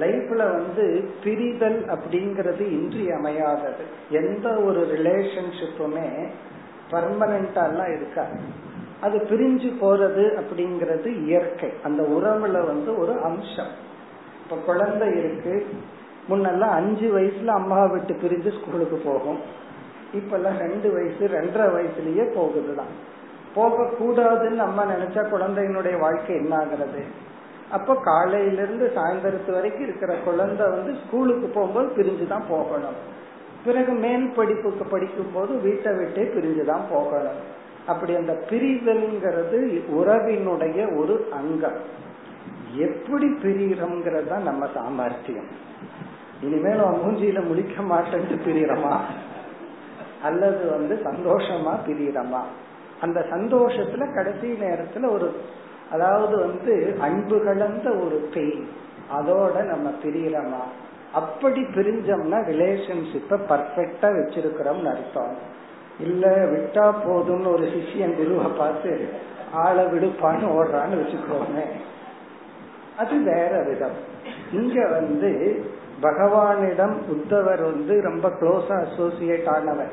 லைஃப்ல 0.00 0.36
வந்து 0.36 1.10
பிரிதல் 1.24 1.84
அப்படிங்கிறது 1.88 2.60
இன்றியமையாதது. 2.60 3.82
எந்த 4.10 4.48
ஒரு 4.48 4.80
ரிலேஷன்ஷிப்புமே 4.80 6.28
பர்மனண்டாலாம் 6.90 7.96
இருக்காது. 7.96 8.38
அது 9.00 9.18
பிரிஞ்சு 9.18 9.72
போறது 9.80 10.40
அப்படிங்கிறது 10.40 11.24
இயற்கை. 11.24 11.72
அந்த 11.82 12.02
உறவுல 12.02 12.66
வந்து 12.66 12.98
ஒரு 12.98 13.20
அம்சம். 13.22 13.72
இப்ப 14.42 14.56
குழந்தை 14.56 15.08
இருக்கு. 15.08 15.66
முன்னெல்லாம் 16.30 16.70
அஞ்சு 16.70 17.18
வயசுல 17.18 17.46
அம்மா 17.46 17.84
விட்டு 17.84 18.12
பிரிஞ்சு 18.12 18.60
ஸ்கூலுக்கு 18.60 18.96
போகும். 19.04 19.38
இப்ப 20.14 20.36
எல்லாம் 20.36 20.58
ரெண்டு 20.58 20.92
வயசு 20.92 21.38
ரெண்டரை 21.38 21.74
வயசுலயே 21.76 22.24
போகுதுதான். 22.34 23.10
போக 23.54 23.82
கூடாதுன்னு 24.00 24.56
அம்மா 24.56 24.84
நினைச்சா 24.84 25.22
குழந்தையினுடைய 25.32 25.98
வாழ்க்கை 25.98 26.36
என்ன 26.36 26.56
ஆகிறது 26.56 27.30
அப்போ 27.70 27.94
காலையிலிருந்து 27.94 28.92
சாயந்தரத்து 28.96 29.52
வரைக்கும் 29.52 29.82
இருக்கிற 29.82 30.14
குழந்தை 30.14 30.66
வந்து 30.68 30.94
ஸ்கூலுக்கு 31.06 31.48
போகும்போது 31.48 31.88
பிரிஞ்சுதான் 31.96 32.42
போகணும். 32.48 32.98
பிறகு 33.64 33.92
மேல் 33.92 34.32
படிப்புக்கு 34.36 34.84
படிக்கும் 34.84 35.32
போது 35.34 35.58
வீட்டை 35.58 35.92
விட்டே 35.92 36.22
பிரிஞ்சுதான் 36.22 36.84
போகணும். 36.90 37.40
அப்படி 37.86 38.14
அந்த 38.14 38.32
பிரிதல்ங்கிறது 38.50 39.58
உறவினுடைய 39.98 40.98
ஒரு 40.98 41.28
அங்கம். 41.32 41.80
எப்படி 42.74 43.26
பிரிகிறோம்ங்கிறது 43.26 44.28
தான் 44.28 44.42
நம்ம 44.42 44.66
சாமர்த்தியம். 44.74 45.50
இனிமேல் 46.40 46.78
அவன் 46.78 47.00
மூஞ்சியில 47.00 47.40
முழிக்க 47.48 47.76
மாட்டேன்ட்டு 47.90 48.36
பிரியிறமா 48.44 48.98
அல்லது 50.22 50.70
வந்து 50.70 50.94
சந்தோஷமா 51.04 51.74
பிரியறமா 51.86 52.40
அந்த 53.02 53.20
சந்தோஷத்துல 53.30 54.14
கடைசி 54.14 54.48
நேரத்துல 54.48 55.10
ஒரு 55.10 55.32
அதாவது 55.92 56.36
வந்து 56.36 56.96
அன்பு 57.00 57.44
கலந்த 57.44 57.90
ஒரு 57.90 58.28
பெயின் 58.34 58.68
அதோட 59.18 59.64
நம்ம 59.64 59.92
பிரியறமா? 60.04 60.62
அப்படி 61.12 61.60
பிரிஞ்சோம்னா 61.62 62.38
ரிலேஷன்ஷிப்ப 62.50 63.38
பர்ஃபெக்டா 63.48 64.02
வச்சிருக்கிறோம்னு 64.02 64.92
அர்த்தம். 64.94 65.36
இல்ல 66.00 66.26
விட்டா 66.28 66.94
போதும்னு 67.06 67.52
ஒரு 67.52 67.64
சிஷியன் 67.64 68.16
குருவை 68.16 68.46
பார்த்து 68.58 69.08
ஆளை 69.52 69.84
விடுப்பான்னு 69.84 70.46
ஓடுறான்னு 70.58 70.98
வச்சுக்கோமே. 71.02 71.66
அது 72.96 73.22
வேற 73.22 73.62
விதம். 73.68 73.98
இங்க 74.52 74.86
வந்து 74.86 75.64
பகவானிடம் 76.02 76.96
உத்தவர் 77.10 77.62
வந்து 77.62 78.00
ரொம்ப 78.00 78.28
க்ளோஸா 78.28 78.86
அசோசியேட் 78.86 79.48
ஆனவர். 79.48 79.92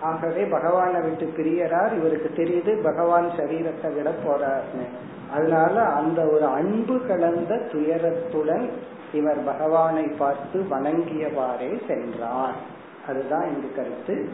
ஆகவே 0.00 0.44
பகவானை 0.44 1.00
விட்டு 1.00 1.32
பிரியறார் 1.36 1.96
இவருக்கு 1.96 2.30
தெரியுது 2.36 2.82
பகவான் 2.82 3.28
சரீரத்தை 3.28 3.94
விட 3.94 4.12
போறார்னு 4.26 4.86
அதனால 5.32 5.82
அந்த 5.82 6.22
ஒரு 6.22 6.44
அன்பு 6.44 7.00
கலந்த 7.06 7.54
துயரத்துடன் 7.54 8.70
இவர் 9.12 9.44
பகவானை 9.44 10.02
பார்த்து 10.02 10.66
வணங்கியவாறே 10.70 11.86
சென்றார். 11.86 12.54
அதுதான் 13.08 13.48
இங்கு 13.48 13.72
கருத்து. 13.76 14.28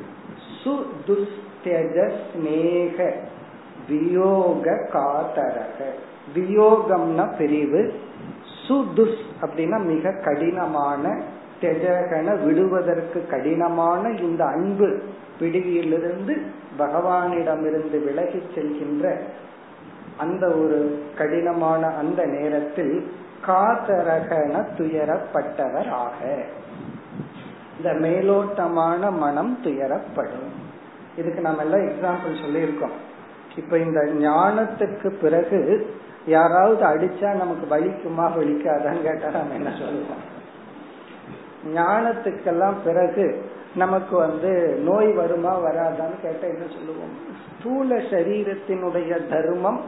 சுதுஸ்தேஜ 0.64 2.12
ஸ்நேக 2.32 3.12
வியோக 3.88 4.70
காதரக. 4.92 5.84
வியோகம்னா 6.34 7.36
பிரிவு. 7.36 7.92
சுதுஸ் 8.68 9.22
அப்படின்னா 9.40 9.84
மிக 9.84 10.10
கடினமான 10.24 11.22
தெஜகன 11.60 12.44
விடுவதற்கு 12.44 13.26
கடினமான 13.26 14.10
இந்த 14.10 14.44
அன்பு. 14.44 15.02
பிடியிலிருந்து 15.38 16.42
பகவானிடமிருந்து 16.78 18.04
விலகி 18.04 18.42
செல்கின்ற 18.54 19.18
அந்த 20.16 20.46
ஒரு 20.46 21.02
கடினமான 21.16 21.86
அந்த 21.86 22.24
நேரத்தில் 22.24 23.12
காதரகன 23.46 24.64
துயரப்பட்டவர் 24.76 25.88
ஆக 25.88 26.44
இந்த 27.76 28.08
மேலோட்டமான 28.08 29.10
மனம் 29.10 29.58
துயரப்படும். 29.64 30.50
இதுக்கு 31.16 31.40
நம்ம 31.40 31.62
எல்லாம் 31.62 31.80
எக்ஸாம்பிள் 31.80 32.44
சொல்லியிருக்கோம். 32.44 32.94
இப்ப 33.56 33.78
இந்த 33.78 34.00
ஞானத்துக்கு 34.00 35.08
பிறகு 35.20 35.90
யாராவது 36.26 36.84
அடிச்சா 36.84 37.34
நமக்கு 37.34 37.76
வலிக்குமா 37.76 38.26
வலிக்காதான்னு 38.38 39.02
கேட்டா 39.02 39.28
நம்ம 39.28 39.54
என்ன 39.54 39.70
சொல்லுவோம்? 39.78 40.32
ஞானத்துக்கெல்லாம் 41.74 42.74
பிறகு 42.84 43.44
நமக்கு 43.76 44.16
வந்து 44.16 44.78
நோய் 44.82 45.12
வருமா 45.12 45.58
வராதான்னு 45.58 46.16
கேட்டா 46.22 46.46
என்ன 46.46 46.64
சொல்லுவோம்? 46.74 47.14
ஸ்தூல 47.58 47.96
சரீரத்தினுடைய 47.96 49.28
தர்மம் 49.28 49.80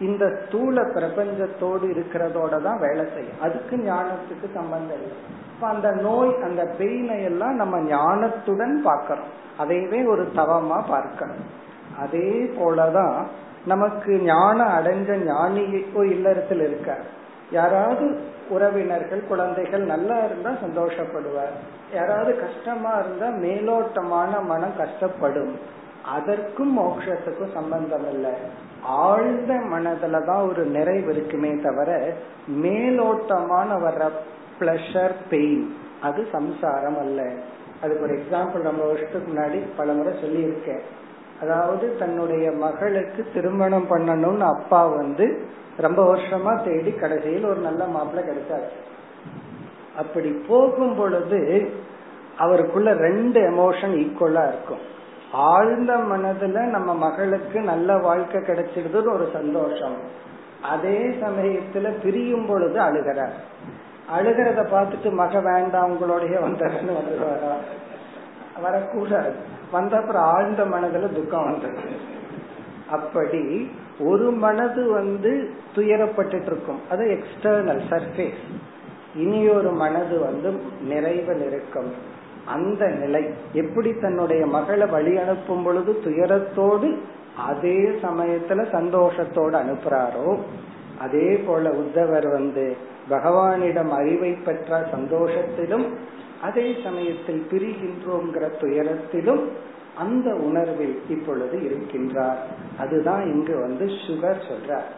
இந்த 0.00 0.42
ஸ்தூல 0.44 0.82
பிரபஞ்சத்தோடு 0.82 1.86
இருக்கிறதோட 1.88 2.62
தான் 2.62 2.78
வேலை 2.78 3.06
செய்யும். 3.14 3.40
அதுக்கு 3.40 3.76
ஞானத்துக்கு 3.76 4.54
சம்பந்தம் 4.54 4.96
இல்லை. 4.96 5.16
இப்ப 5.54 5.68
அந்த 5.68 5.90
நோய் 5.90 6.42
அந்த 6.42 6.74
பெயினை 6.78 7.22
எல்லாம் 7.24 7.54
நம்ம 7.54 7.78
ஞானத்துடன் 7.78 8.82
பார்க்கிறோம். 8.82 9.38
அதையவே 9.58 10.06
ஒரு 10.06 10.28
தவமா 10.36 10.88
பார்க்கணும் 10.88 11.44
அதே 11.98 12.50
போலதான் 12.58 13.26
நமக்கு 13.66 14.20
ஞானம் 14.20 14.68
அடைஞ்ச 14.68 15.10
ஞானியோ 15.30 16.10
இல்லறத்தில் 16.10 16.60
இருக்க 16.60 16.96
யாராவது 17.50 18.20
உறவினர்கள் 18.50 19.22
குழந்தைகள் 19.28 19.84
நல்லா 19.92 20.16
இருந்தா 20.24 20.50
சந்தோஷப்படுவார். 20.64 21.56
யாராவது 21.94 22.32
கஷ்டமா 22.40 22.92
இருந்தா 22.98 23.28
மேலோட்டமான 23.44 24.32
மனம் 24.46 24.78
கஷ்டப்படும். 24.78 25.54
அதற்கும் 26.04 26.72
மோட்சத்துக்கும் 26.78 27.54
சம்பந்தம் 27.54 28.06
இல்லை 28.12 28.34
ஆழ்ந்த 28.82 29.54
மனதுலதான் 29.72 30.44
ஒரு 30.50 30.62
நிறைவு 30.76 31.10
இருக்குமே 31.14 31.50
தவிர 31.62 31.90
மேலோட்டமான 32.62 33.68
வர்ற 33.86 34.02
பிளஷர் 34.60 35.16
பெயின் 35.30 35.64
அது 36.02 36.20
சம்சாரம் 36.32 36.98
அல்ல. 36.98 37.22
அதுக்கு 37.82 38.04
ஒரு 38.04 38.14
எக்ஸாம்பிள் 38.14 38.68
ரொம்ப 38.70 38.84
வருஷத்துக்கு 38.86 39.28
முன்னாடி 39.32 39.58
பல 39.76 39.92
முறை 39.92 40.12
சொல்லி 40.20 40.40
இருக்கேன் 40.40 40.82
அதாவது 41.42 41.86
தன்னுடைய 41.98 42.46
மகளுக்கு 42.64 43.20
திருமணம் 43.34 43.86
பண்ணணும்னு 43.90 44.46
அப்பா 44.54 44.80
வந்து 44.86 45.26
ரொம்ப 45.80 46.16
வருஷமா 46.16 46.52
தேடி 46.64 46.92
கடைசியில் 46.92 47.44
ஒரு 47.44 47.60
நல்ல 47.60 47.84
மாப்பிள்ள 47.84 48.20
கிடைச்சாரு 48.20 48.68
அப்படி 49.96 50.30
போகும் 50.48 50.96
பொழுது 50.96 51.72
அவருக்குள்ள 52.38 52.92
ரெண்டு 52.94 53.40
எமோஷன் 53.40 53.94
ஈக்குவலா 54.02 54.48
இருக்கும். 54.48 54.82
ஆழ்ந்த 55.32 55.96
மனதுல 55.96 56.60
நம்ம 56.60 56.94
மகளுக்கு 56.94 57.60
நல்ல 57.60 57.96
வாழ்க்கை 57.96 58.40
கிடைச்சிடுதுன்னு 58.40 59.12
ஒரு 59.12 59.28
சந்தோஷம். 59.32 59.96
அதே 60.62 60.98
சமயத்துல 60.98 61.92
பிரியும் 62.02 62.46
பொழுது 62.46 62.80
அழுகிறார். 62.80 63.36
அழுகிறத 64.18 64.60
பார்த்துட்டு 64.72 65.12
மக 65.12 65.40
வேண்டாம் 65.40 65.90
உங்களோடய 65.90 66.38
வந்ததுன்னு 66.46 66.96
வந்துடுவாரா 66.98 67.52
வரக்கூடாது. 68.62 69.34
வந்த 69.72 69.96
அப்புறம் 69.96 70.22
ஆழ்ந்த 70.22 70.64
மனதுல 70.64 71.12
துக்கம் 71.14 71.44
வந்தது. 71.44 71.90
அப்படி 72.90 73.70
ஒரு 74.08 74.26
மனது 74.42 74.82
வந்து 74.90 75.32
துயரப்பட்டு 75.74 76.46
இருக்கும் 76.46 76.80
அது 76.90 77.04
எக்ஸ்டர்னல் 77.16 77.82
சர்ஃபேஸ் 77.90 78.42
இனி 79.14 79.40
ஒரு 79.48 79.70
மனது 79.74 80.16
வந்து 80.18 80.48
நிறைவில் 80.88 81.44
இருக்கும் 81.46 81.90
அந்த 82.46 82.84
நிலை 83.00 83.22
எப்படி 83.54 83.90
தன்னுடைய 83.96 84.42
மகளை 84.46 84.86
வழி 84.86 85.12
அனுப்பும் 85.16 85.64
பொழுது 85.64 85.92
துயரத்தோடு 86.04 86.88
அதே 87.48 87.78
சமயத்துல 88.02 88.64
சந்தோஷத்தோடு 88.72 89.56
அனுப்புறாரோ 89.56 90.30
அதே 91.00 91.28
போல 91.46 91.68
உத்தவர் 91.82 92.28
வந்து 92.32 92.64
பகவானிடம் 93.10 93.92
அறிவை 93.92 94.32
பெற்ற 94.38 94.80
சந்தோஷத்திலும் 94.92 95.86
அதே 96.42 96.66
சமயத்தில் 96.82 97.42
பிரிகின்றோங்கிற 97.50 98.44
துயரத்திலும் 98.60 99.42
அந்த 100.00 100.34
உணர்வில் 100.34 100.98
இப்பொழுது 101.08 101.56
இருக்கின்றார். 101.58 102.40
அதுதான் 102.78 103.24
இங்கு 103.24 103.60
வந்து 103.60 103.86
சுகர் 104.06 104.48
சொல்றார். 104.48 104.88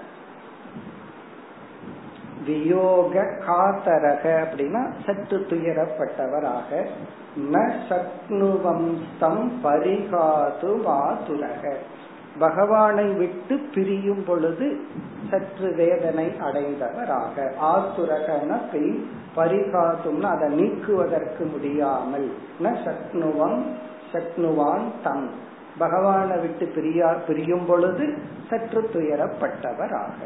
வியோக 2.47 3.15
காத்தரக 3.47 4.25
அப்படின்னா 4.45 4.83
சற்று 5.07 5.39
துயரப்பட்டவராக 5.51 6.87
ந 7.53 7.73
சக்னுவம் 7.89 9.51
பரிகாது 9.63 10.71
பகவானை 12.39 13.07
விட்டு 13.13 13.55
பிரியும் 13.75 14.25
பொழுது 14.27 14.67
சற்று 15.31 15.69
வேதனை 15.75 16.27
அடைந்தவராக. 16.41 17.37
ஆத்துரகன 17.63 18.61
பெய் 18.73 18.93
பரிகாத்தும்னா 19.37 20.29
அதை 20.37 20.49
நீக்குவதற்கு 20.55 21.45
முடியாமல் 21.45 22.29
ந 22.63 22.75
சக்னுவம் 22.85 23.59
சக்னுவான் 24.13 24.85
தம். 25.03 25.31
பகவானை 25.79 26.39
விட்டு 26.39 26.67
பிரியா 26.67 27.13
பிரியும் 27.27 27.67
பொழுது 27.67 28.19
சற்று 28.51 28.91
துயரப்பட்டவராக. 28.93 30.21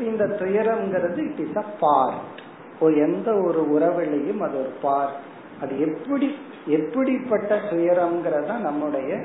இந்த 0.00 0.24
துயரம்ங்கிறது 0.24 1.18
இட் 1.18 1.46
இஸ் 1.46 1.56
அ 1.56 1.64
பார்ட் 1.80 2.44
எந்த 2.80 3.34
ஒரு 3.34 3.62
உறவிலையும் 3.62 4.38
அது 4.38 4.58
ஒரு 4.58 4.72
பார்ட் 4.82 5.14
அது 5.60 5.80
எப்படி 5.80 6.34
எப்படிப்பட்ட 6.66 7.54
துயரம்ங்கிறத 7.54 8.58
நம்முடைய 8.58 9.20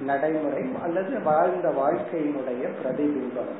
நடைமுறை 0.00 0.62
அல்லது 0.82 1.22
வாழ்ந்த 1.22 1.68
வாழ்க்கையினுடைய 1.68 2.68
பிரதிபிம்பம். 2.82 3.52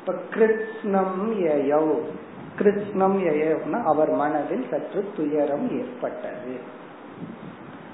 இப்ப 0.00 0.14
கிருஷ்ணம் 0.30 1.40
எயவ் 1.40 2.00
கிருஷ்ணம் 2.56 3.18
எயவ்னா 3.24 3.82
அவர் 3.82 4.10
மனதில் 4.10 4.66
சற்று 4.70 5.04
துயரம் 5.16 5.78
ஏற்பட்டது. 5.78 6.54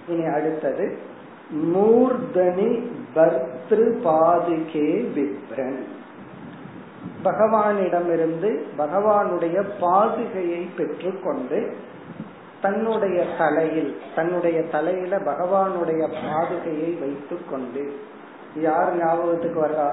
இனி 0.08 0.24
அடுத்தது 0.24 0.98
மூர்தனி 1.74 2.70
பர்திரு 3.14 3.86
பாதுகே 4.02 4.88
விப்ரன். 5.16 5.80
பகவானிடமிருந்து 7.24 8.62
பகவானுடைய 8.78 9.64
பாதுகையை 9.80 10.66
பெற்றுக்கொண்டு 10.76 11.72
தன்னுடைய 12.62 13.26
தலையில் 13.38 13.96
தன்னுடைய 14.14 14.62
தலையில 14.62 15.16
பகவானுடைய 15.16 16.08
பாதுகையை 16.26 16.98
வைத்துக் 17.00 17.50
கொண்டு 17.50 17.92
யார் 18.56 18.96
ஞாபகத்துக்கு 18.96 19.66
வர்றா? 19.66 19.88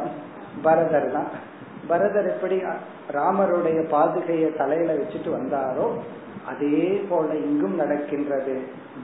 பரதர் 0.63 1.11
தான். 1.11 1.31
பரதர் 1.89 2.29
எப்படி 2.29 2.57
ராமருடைய 3.11 3.79
பாதுகையை 3.91 4.57
தலையில 4.57 4.93
வச்சுட்டு 4.93 5.29
வந்தாரோ 5.29 5.87
அதே 6.45 7.05
போல 7.09 7.35
இங்கும் 7.35 7.75
நடக்கின்றது. 7.75 8.61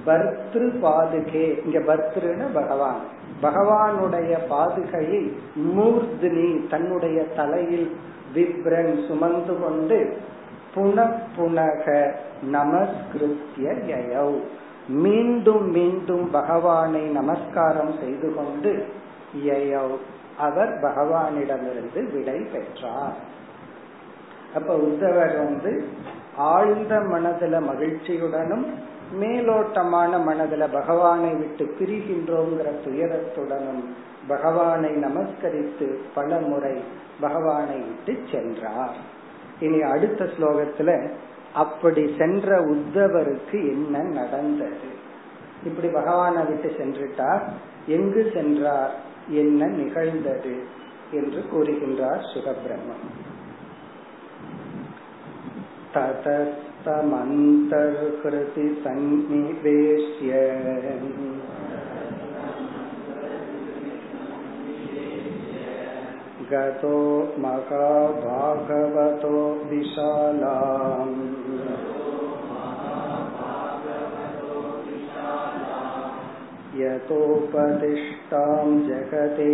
பர்திரு 0.08 0.80
பாதுகே 0.80 1.62
இங்க 1.66 1.80
பர்திருன்னு 1.80 2.46
பகவான். 2.54 3.00
பகவானுடைய 3.42 4.38
பாதுகையை 4.50 5.32
மூர்தினி 5.78 6.70
தன்னுடைய 6.70 7.24
தலையில் 7.24 7.96
விப்ரன் 8.36 9.08
சுமந்து 9.08 9.60
கொண்டு 9.60 10.18
புன 10.76 11.12
புனக 11.38 12.14
நமஸ்கிருத்திய 12.52 13.72
யயௌ. 13.88 14.40
மீண்டும் 14.88 15.72
மீண்டும் 15.72 16.32
பகவானை 16.32 17.02
நமஸ்காரம் 17.02 17.94
செய்து 18.00 18.34
கொண்டு 18.36 18.86
யயௌ. 19.46 19.88
அவர் 20.38 20.74
பகவானிடமிருந்து 20.82 22.12
விடை 22.14 22.40
பெற்றார். 22.40 23.18
அப்ப 24.56 24.76
உத்தவர் 24.76 25.38
வந்து 25.38 25.88
ஆழ்ந்த 26.36 26.96
மனதுல 26.96 27.62
மகிழ்ச்சியுடனும் 27.62 28.66
மேலோட்டமான 29.14 30.18
மனதுல 30.18 30.72
பகவானை 30.72 31.36
விட்டு 31.36 31.76
பிரிகின்றோங்கிற 31.80 32.72
துயரத்துடனும் 32.86 33.84
பகவானை 34.28 34.90
நமஸ்கரித்து 34.90 35.96
பல 36.16 36.40
முறை 36.40 36.84
பகவானை 37.20 37.76
விட்டு 37.76 38.24
சென்றார். 38.32 38.96
இனி 39.60 39.82
அடுத்த 39.82 40.26
ஸ்லோகத்துல 40.26 41.12
அப்படி 41.54 42.16
சென்ற 42.18 42.66
உத்தவருக்கு 42.66 43.52
என்ன 43.52 44.02
நடந்தது? 44.02 44.88
இப்படி 45.64 45.88
பகவானை 45.88 46.46
விட்டு 46.46 46.70
சென்றுட்டார். 46.70 47.42
எங்கு 47.88 48.32
சென்றார்? 48.34 48.96
என்ன 49.28 49.66
நிகழ்ந்தது? 49.66 50.64
என்று 51.12 51.44
கூறுகின்றார் 51.54 52.56
சுகபிரம்மன். 55.94 56.66
ततस्तमन्तर्हृति 56.87 58.67
सन्निवेश्य 58.85 60.41
गतो 66.53 66.99
महाभागवतो 67.43 69.37
विशालाम् 69.71 71.15
यतोपदिष्टां 76.81 78.67
जगदेकबन्धुना 78.89 79.49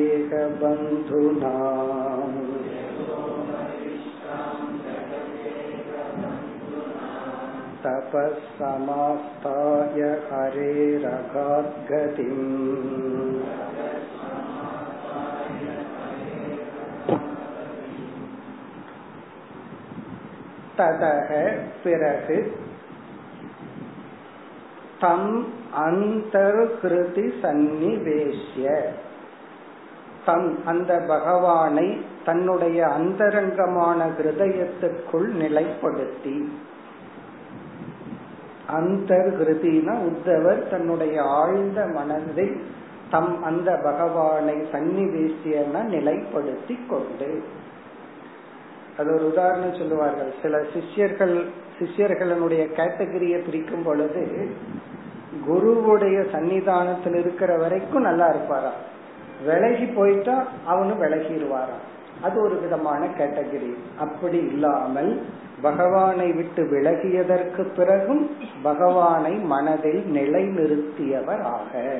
तपः 7.82 8.28
समास्ताय 8.58 10.00
हरेरगाद्गतिम् 10.28 11.68
ததக 20.78 21.30
பிறகு 21.84 22.38
தம் 25.00 25.30
அந்தர்கிருதி 25.84 27.26
சந்நிவேசிய 27.42 28.66
தம் 30.24 30.48
அந்த 30.64 30.92
பகவானை 31.08 31.88
தன்னுடைய 32.24 32.78
அந்தரங்கமான 32.90 33.98
ஹிருதயத்துக்குள் 34.16 35.28
நிலைப்படுத்தி 35.34 36.36
அந்தர்கிருதினா 38.73 39.95
உத்தவர் 40.09 40.69
தன்னுடைய 40.69 41.23
ஆழ்ந்த 41.23 41.85
மனதை 41.85 42.51
தம் 43.11 43.43
அந்த 43.43 43.79
பகவானை 43.83 44.53
சன்னிவேசியன 44.53 45.75
நிலைப்படுத்தி 45.91 46.77
கொண்டு. 46.89 47.43
அது 48.97 49.13
ஒரு 49.13 49.27
உதாரணம் 49.27 49.75
சொல்லுவார்கள். 49.75 50.33
சில 50.41 50.63
சிஷ்யர்கள் 50.73 51.45
சிஷ்யர்களுடைய 51.79 52.63
கேட்டகரியை 52.77 53.45
பிரிக்கும் 53.45 53.83
பொழுது 53.83 54.49
குருவுடைய 55.49 56.17
சன்னிதானத்தில் 56.31 57.15
இருக்கிற 57.15 57.57
வரைக்கும் 57.57 58.01
நல்லா 58.01 58.27
இருப்பாரா 58.27 58.71
விலகி 59.45 59.85
போயிட்டா 59.85 60.47
அவனும் 60.65 61.01
விலகிடுவாராம். 61.01 61.83
அது 62.21 62.41
ஒரு 62.41 62.55
விதமான 62.59 63.05
கேட்டகரி. 63.05 63.73
அப்படி 63.97 64.37
இல்லாமல் 64.37 65.21
பகவானை 65.63 66.31
விட்டு 66.31 66.63
விலகியதற்கு 66.63 67.75
பிறகும் 67.75 68.37
பகவானை 68.63 69.31
மனதில் 69.31 70.13
நிலைநிறுத்தியவர் 70.13 71.41
ஆக 71.41 71.99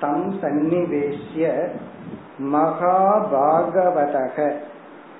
தம் 0.00 0.38
சந்நிவேசிய 0.42 1.68
மகாபாகவதக. 2.52 4.52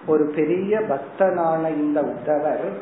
ஒரு 0.07 0.33
பெரிய 0.37 0.79
பக்தனான 0.79 1.77
இந்த 1.77 2.03
உத்தவர் 2.03 2.73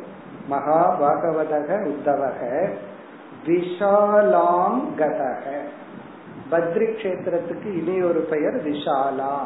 மகாபாகவதக 0.50 1.86
உத்தவக 1.86 2.68
விஷாலாம் 3.46 4.82
கதக. 4.98 5.58
பத்ரி 6.50 6.74
கஷேத்திரத்துக்கு 6.74 7.64
இனி 7.64 8.02
ஒரு 8.02 8.26
பெயர் 8.30 8.68
விஷாலா. 8.68 9.38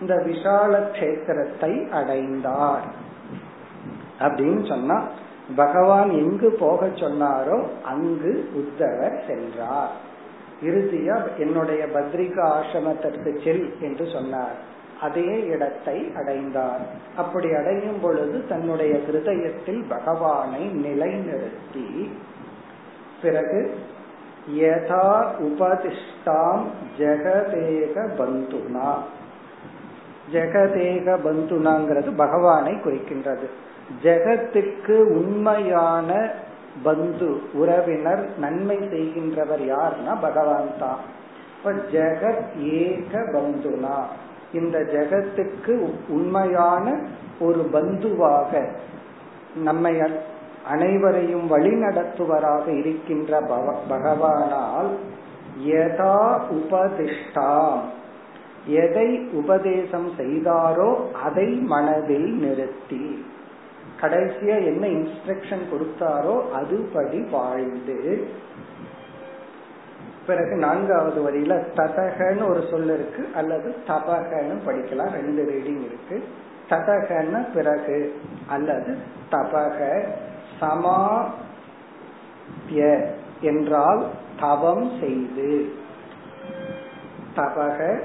இந்த 0.00 0.14
விஷால 0.14 0.92
கஷேத்திரத்தை 0.92 1.90
அடைந்தார். 1.90 3.06
அப்படின்னு 4.18 4.68
சொன்னா 4.68 5.04
பகவான் 5.56 6.10
எங்கு 6.10 6.50
போக 6.50 6.86
சொன்னாரோ 6.86 7.66
அங்கு 7.84 8.50
உத்தவர் 8.54 9.18
சென்றார். 9.26 9.90
இறுதியா 10.62 11.38
என்னுடைய 11.38 11.86
பத்ரிகா 11.86 12.52
ஆசிரமத்திற்கு 12.52 13.44
செல் 13.44 13.74
என்று 13.80 14.06
சொன்னார். 14.12 14.56
அதே 15.00 15.44
இடத்தை 15.46 16.12
அடைந்தார். 16.16 16.80
அப்படி 17.16 17.54
அடையும் 17.54 18.00
பொழுது 18.00 18.46
தன்னுடைய 18.46 18.96
ஹிருதயத்தில் 18.96 19.82
பகவானை 19.88 20.64
நிலைநிறுத்தி 20.64 22.10
பிறகு 23.22 23.78
யதா 24.50 25.26
உபதிஷ்டாம் 25.38 26.64
ஜெகதேக 26.98 27.94
பந்துனா. 28.18 28.92
ஜெகதேக 30.32 31.16
பந்துனாங்கிறது 31.24 32.16
பகவானை 32.16 32.72
குறிக்கின்றது. 32.72 33.48
ஜெகத்துக்கு 34.02 34.96
உண்மையான 35.02 36.30
பந்து 36.82 37.40
உறவினர் 37.52 38.38
நன்மை 38.38 38.76
செய்கின்றவர் 38.76 39.60
யார்னா 39.60 40.20
பகவான் 40.20 40.78
தான். 40.78 40.98
இப்ப 41.58 41.72
ஜெகத் 41.72 42.62
ஏக 42.62 43.18
பந்துனா 43.18 43.98
இந்த 44.52 44.78
ஜெகத்துக்கு 44.78 45.94
உண்மையான 46.08 46.98
ஒரு 47.40 47.68
பந்துவாக 47.72 48.66
நம்மை 49.56 50.02
அனைவரையும் 50.68 51.50
வழிநடத்துவராக 51.50 52.78
இருக்கின்ற 52.78 53.40
பகவானால் 53.90 54.90
யதா 55.66 56.40
உபதிஷ்டாம். 56.50 57.80
எதை 58.66 59.28
உபதேசம் 59.32 60.10
செய்தாரோ 60.18 61.12
அதை 61.12 61.46
மனதில் 61.46 62.34
நிறுத்தி. 62.34 63.24
கடைசியா 64.00 64.56
என்ன 64.64 64.86
இன்ஸ்ட்ரக்ஷன் 64.86 65.64
கொடுத்தாரோ 65.72 66.42
அதுபடி 66.54 67.30
வாழ்ந்து. 67.30 68.28
பிறகு 70.26 70.56
நான்காவது 70.56 71.30
வரியில 71.30 71.64
ததகன்னு 71.76 72.48
ஒரு 72.48 72.64
சொல் 72.70 72.84
இருக்கு 72.84 73.28
அல்லது 73.34 73.74
தபகன்னு 73.86 74.58
படிக்கலாம் 74.66 75.10
ரெண்டு 75.10 75.42
ரீடிங் 75.42 75.84
இருக்கு. 75.84 76.24
ததகன்னு 76.70 77.52
பிறகு 77.54 78.20
அல்லது 78.46 78.98
தபக 79.30 80.06
சமாபிய 80.60 81.28
என்றால் 83.40 84.06
தவம் 84.40 84.92
செய்து. 85.00 85.72
தபக 87.36 88.00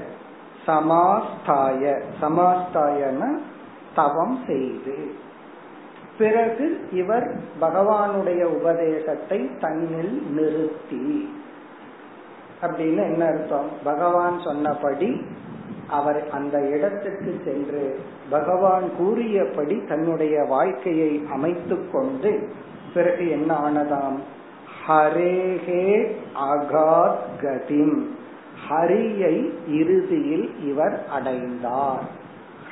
சமாஸ்தாய 0.66 2.00
சமாஸ்தாயன 2.20 3.38
தவம் 3.94 4.38
செய்து. 4.46 5.22
பிறகு 6.18 6.88
இவர் 6.92 7.40
பகவானுடைய 7.60 8.42
உபதேசத்தை 8.42 9.50
தன்னில் 9.60 10.22
நிறுத்தி. 10.30 11.34
அப்படின்னு 12.62 13.02
என்ன 13.02 13.24
அர்த்தம்? 13.24 13.68
பகவான் 13.84 14.40
சொன்னபடி 14.40 15.22
அவர் 15.88 16.28
அந்த 16.30 16.66
இடத்துக்கு 16.66 17.40
சென்று 17.44 18.00
பகவான் 18.30 18.96
கூறியபடி 18.96 19.82
தன்னுடைய 19.88 20.44
வாழ்க்கையை 20.44 21.22
அமைத்து 21.32 21.90
கொண்டு 21.90 22.48
பிறகு 22.94 23.30
என்ன 23.30 23.54
ஆனதாம்? 23.54 24.18
ஹரேஹே 24.88 26.12
அகாத் 26.40 27.16
கதிம். 27.40 28.02
ஹரியை 28.70 29.50
இறுதியில் 29.68 30.66
இவர் 30.66 31.04
அடைந்தார். 31.10 32.02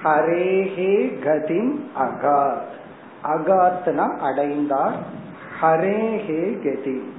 ஹரேஹே 0.05 1.13
கதிம் 1.25 1.81
அகாத். 1.99 2.81
அகாத்னா 3.25 4.19
அடைந்தார். 4.19 4.95
ஹரேஹே 5.61 6.63
கதி. 6.63 7.13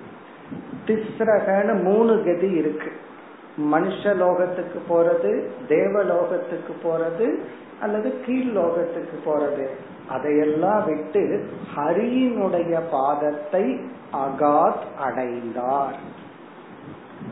திஸ்ரகன்னு 0.87 1.83
மூணு 1.83 2.23
கதி 2.23 2.49
இருக்கு. 2.51 2.91
மனுஷ 3.73 4.03
லோகத்துக்கு 4.03 4.79
போறது 4.89 5.43
தேவலோகத்துக்கு 5.67 6.75
போறது 6.83 7.39
அல்லது 7.81 8.19
கீழ் 8.19 8.57
லோகத்துக்கு 8.57 9.19
போறது. 9.25 9.67
அதையெல்லாம் 10.09 10.85
விட்டு 10.85 11.49
ஹரியினுடைய 11.75 12.79
பாதத்தை 12.91 13.85
அகாத் 14.13 14.99
அடைந்தார். 14.99 15.95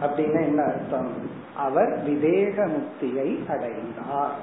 அப்படின்னு 0.02 0.42
என்ன 0.42 0.64
அர்த்தம்? 0.64 1.10
அவர் 1.56 2.04
விவேக 2.04 2.68
முக்தியை 2.68 3.50
அடைந்தார். 3.50 4.36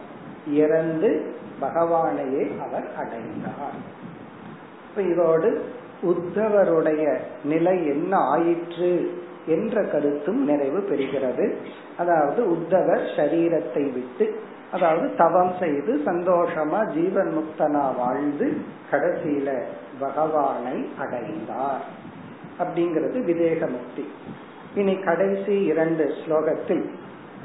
இறந்து 0.49 1.35
பகவானையே 1.61 2.61
அவர் 2.61 2.89
அடைந்தார். 2.97 3.97
இதோடு 4.97 5.63
உத்தவருடைய 6.03 7.19
நிலை 7.45 7.87
என்ன 7.87 8.17
ஆயிற்று 8.17 9.11
என்ற 9.47 9.83
கருத்தும் 9.83 10.45
நிறைவு 10.45 10.79
பெறுகிறது. 10.79 11.55
அதாவது 11.97 12.51
உத்தவர் 12.51 13.05
சரீரத்தை 13.17 13.93
விட்டு 13.93 14.41
அதாவது 14.73 15.15
தவம் 15.17 15.53
செய்து 15.61 16.01
சந்தோஷமா 16.05 16.87
ஜீவன் 16.93 17.33
முக்தனா 17.37 17.97
வாழ்ந்து 17.97 18.57
கடைசியில 18.91 19.63
பகவானை 20.01 20.87
அடைந்தார் 20.99 21.85
அப்படிங்கிறது 22.59 23.19
விதேக 23.25 23.61
முக்தி. 23.71 24.05
இனி 24.75 24.95
கடைசி 24.97 25.63
இரண்டு 25.63 26.05
ஸ்லோகத்தில் 26.05 26.85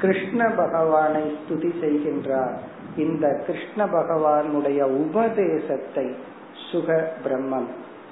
கிருஷ்ண 0.00 0.48
பகவானை 0.48 1.36
ஸ்துதி 1.38 1.70
செய்கின்றார். 1.80 2.54
இந்த 2.96 3.42
கிருஷ்ண 3.46 3.84
பகவானுடைய 3.84 4.80
உபதேசத்தை 4.82 6.14
சுக 6.73 7.15
பிரம்மன் 7.23 7.69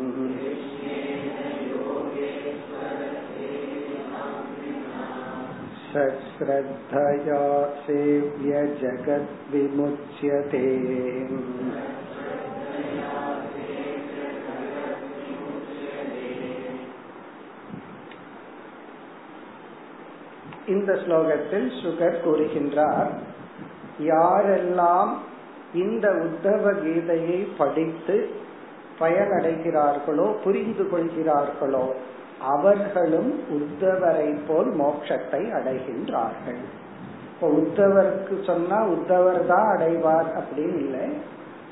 सश्रद्धया 5.94 7.64
सेव्य 7.64 8.78
जगद्विमुच्यते। 8.82 10.66
இந்த 20.74 20.92
ஸ்லோகத்தில் 21.02 21.68
சுகர் 21.82 22.16
கூறுகின்றார். 22.24 23.10
யாரெல்லாம் 24.12 25.12
இந்த 25.84 26.06
உத்தவ 26.26 26.72
கீதையை 26.82 27.38
படித்து 27.58 28.16
பயனடைகிறார்களோ 29.00 30.26
புரிந்து 30.44 30.84
கொள்கிறார்களோ 30.90 31.86
அவர்களும் 32.54 33.30
உத்தவரை 33.56 34.28
போல் 34.48 34.70
மோட்சத்தை 34.80 35.42
அடைகின்றார்கள். 35.58 36.60
இப்போ 37.30 37.46
உத்தவருக்கு 37.60 38.34
சொன்னா 38.50 38.78
உத்தவர் 38.96 39.40
தான் 39.46 39.68
அடைவார் 39.74 40.30
அப்படின்னு 40.40 40.78
இல்லை. 40.84 41.06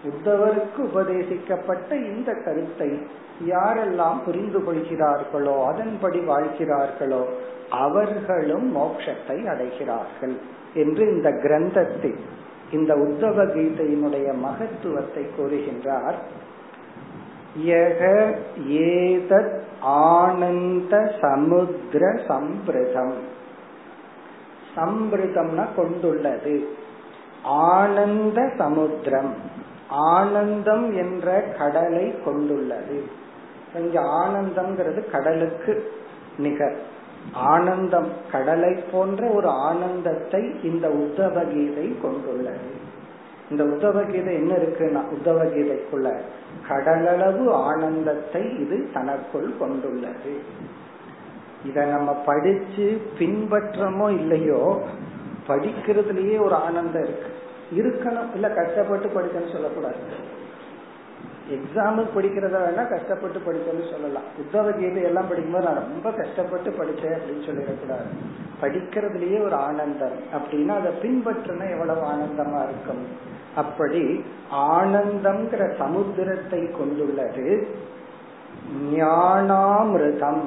உத்தவருக்கு 0.06 0.78
உபதேசிக்கப்பட்ட 0.78 1.90
இந்த 1.90 2.32
கருத்தை 2.44 3.06
யாரெல்லாம் 3.48 4.24
புரிந்து 4.24 4.64
கொள்கிறார்களோ 4.64 5.66
அதன்படி 5.66 6.18
வாழ்கிறார்களோ 6.18 7.24
அவர்களும் 7.70 8.76
மோட்சத்தை 8.76 9.46
அடைகிறார்கள் 9.46 10.36
என்று 10.74 11.14
இந்த 11.16 11.30
கிரந்தத்தில் 11.30 12.18
இந்த 12.72 12.94
உத்தவ 12.94 13.44
கீதையினுடைய 13.44 14.34
மகத்துவத்தை 14.34 15.26
கூறுகின்றார். 15.38 16.14
யக 17.66 18.32
ஏதத் 18.68 19.60
ஆனந்த 19.80 21.14
சமுத்திர 21.20 22.20
சம்பிரதம். 22.28 23.14
சம்பிரதம்னா 24.76 25.66
கொண்டுள்ளது. 25.76 26.68
ஆனந்த 27.42 28.50
சமுத்திரம் 28.58 29.34
ஆனந்தம் 29.88 30.96
என்ற 30.96 31.40
கடலை 31.40 32.14
கொண்டுள்ளது. 32.24 33.04
இங்க 33.74 34.00
ஆனந்தம்ங்கிறது 34.00 35.10
கடலுக்கு 35.10 35.92
நிகர். 36.38 36.76
ஆனந்தம் 37.32 38.08
கடலை 38.32 38.74
போன்ற 38.92 39.28
ஒரு 39.28 39.48
ஆனந்தத்தை 39.48 40.54
இந்த 40.62 40.88
உத்தவ 40.88 41.52
கீதை 41.52 42.00
கொண்டுள்ளது. 42.02 42.84
இந்த 43.50 43.64
உத்தவ 43.64 44.10
கீதை 44.10 44.34
என்ன 44.34 44.54
இருக்குன்னா 44.54 45.02
உத்தவ 45.10 45.44
கீதைக்குள்ள 45.44 46.20
கடலளவு 46.68 47.50
ஆனந்தத்தை 47.50 48.58
இது 48.58 48.88
தனக்குள் 48.92 49.58
கொண்டுள்ளது. 49.58 50.38
இத 51.64 51.84
நம்ம 51.84 52.12
படிச்சு 52.12 53.00
பின்பற்றமோ 53.18 54.10
இல்லையோ 54.10 54.82
படிக்கிறதுலயே 55.48 56.42
ஒரு 56.42 56.54
ஆனந்தம் 56.54 57.02
இருக்கு. 57.02 57.35
இருக்கணும். 57.72 58.34
இல்ல 58.34 58.50
கஷ்டப்பட்டு 58.50 59.08
படிக்கணும்னு 59.08 59.52
சொல்லக்கூடாது. 59.52 60.34
எக்ஸாமுக்கு 61.50 62.06
படிக்கிறத 62.16 62.56
வேணா 62.58 62.88
கஷ்டப்பட்டு 62.88 63.38
படிக்கணும்னு 63.38 63.90
சொல்லலாம். 63.90 64.22
உத்தவ 64.38 64.78
கீதை 64.78 65.02
எல்லாம் 65.02 65.28
படிக்கும்போது 65.28 65.64
நான் 65.64 65.82
ரொம்ப 65.82 66.10
கஷ்டப்பட்டு 66.10 66.72
படித்தேன் 66.72 67.12
அப்படின்னு 67.12 67.46
சொல்லிடக்கூடாது. 67.46 68.08
படிக்கிறதுலயே 68.62 69.44
ஒரு 69.44 69.54
ஆனந்தம். 69.54 70.16
அப்படின்னா 70.32 70.68
அதை 70.68 70.92
பின்பற்றினா 71.02 71.70
எவ்வளவு 71.70 72.00
ஆனந்தமா 72.00 72.64
இருக்கும்? 72.64 73.06
அப்படி 73.54 74.24
ஆனந்தம்ங்கிற 74.52 75.72
சமுத்திரத்தை 75.78 76.78
கொண்டுள்ளது 76.78 77.68
ஞானாமிருதம். 78.94 80.40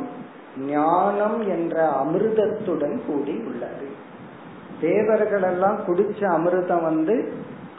ஞானம் 0.67 1.47
என்ற 1.47 1.89
அமிர்தத்துடன் 1.89 2.99
கூடி 3.05 3.31
உள்ளது 3.31 3.87
தேவர்கள் 4.81 5.41
எல்லாம் 5.41 5.77
குடிச்ச 5.87 6.19
அமிர்தம் 6.19 6.83
வந்து 6.83 7.33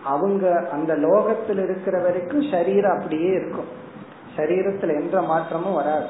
அவங்க 0.04 0.68
அந்த 0.72 0.94
லோகத்தில் 0.94 1.58
இருக்கிற 1.58 2.02
வரைக்கும் 2.02 2.42
சரீரம் 2.50 2.96
அப்படியே 2.98 3.30
இருக்கும். 3.30 3.68
சரீரத்துல 4.36 5.02
எந்த 5.02 5.22
மாற்றமும் 5.22 5.74
வராது. 5.74 6.06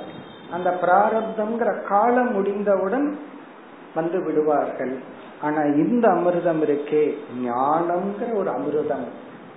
அந்த 0.53 0.79
பிராரப்தம்ங்கிற 0.83 1.83
காலம் 1.83 2.33
முடிந்தவுடன் 2.33 3.18
வந்து 3.94 4.24
விடுவார்கள். 4.24 4.98
ஆனா 5.42 5.62
இந்த 5.62 6.09
அமிர்தம் 6.09 6.62
இருக்கே 6.62 7.14
ஞானம்ங்கிற 7.44 8.35
ஒரு 8.35 8.50
அமிர்தம். 8.50 9.07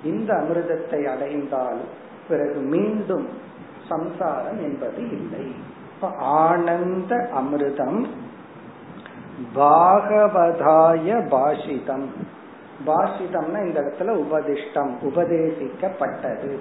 இந்த 0.04 0.34
அமிர்தத்தை 0.34 1.06
அடைந்தால் 1.06 1.82
பிறகு 2.28 2.60
மீண்டும் 2.60 3.28
சம்சாரம் 3.90 4.60
என்பது 4.60 5.10
இல்லை. 5.10 5.56
ஆனந்த 6.20 7.16
அமிர்தம் 7.16 8.08
பாகவதாய 9.56 11.28
பாஷிதம். 11.32 12.06
பாஷிதம்னா 12.88 13.66
இந்த 13.66 13.82
இடத்துல 13.82 14.08
உபதிஷ்டம் 14.08 14.94
உபதேசிக்கப்பட்டது. 15.04 16.58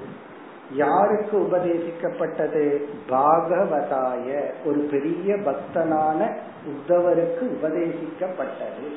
யாருக்கு 0.73 1.39
உபதேசிக்கப்பட்டது? 1.39 2.85
பாகவதாய 3.09 4.51
ஒரு 4.65 4.89
பெரிய 4.91 5.35
பக்தனான 5.35 6.33
உத்தவருக்கு 6.67 7.43
உபதேசிக்கப்பட்டது. 7.43 8.89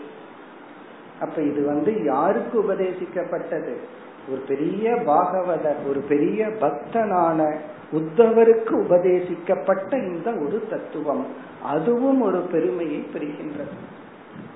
அப்ப 1.19 1.41
இது 1.41 1.65
வந்து 1.65 2.03
யாருக்கு 2.03 2.63
உபதேசிக்கப்பட்டது? 2.63 3.77
ஒரு 4.29 4.41
பெரிய 4.47 4.91
பாகவதர் 4.91 5.81
ஒரு 5.89 5.99
பெரிய 5.99 6.45
பக்தனான 6.45 7.39
உத்தவருக்கு 7.91 8.73
உபதேசிக்கப்பட்ட 8.83 9.91
இந்த 9.91 10.29
ஒரு 10.45 10.67
தத்துவம் 10.69 11.25
அதுவும் 11.63 12.21
ஒரு 12.21 12.39
பெருமையை 12.39 13.05
பெறுகின்றது. 13.13 13.75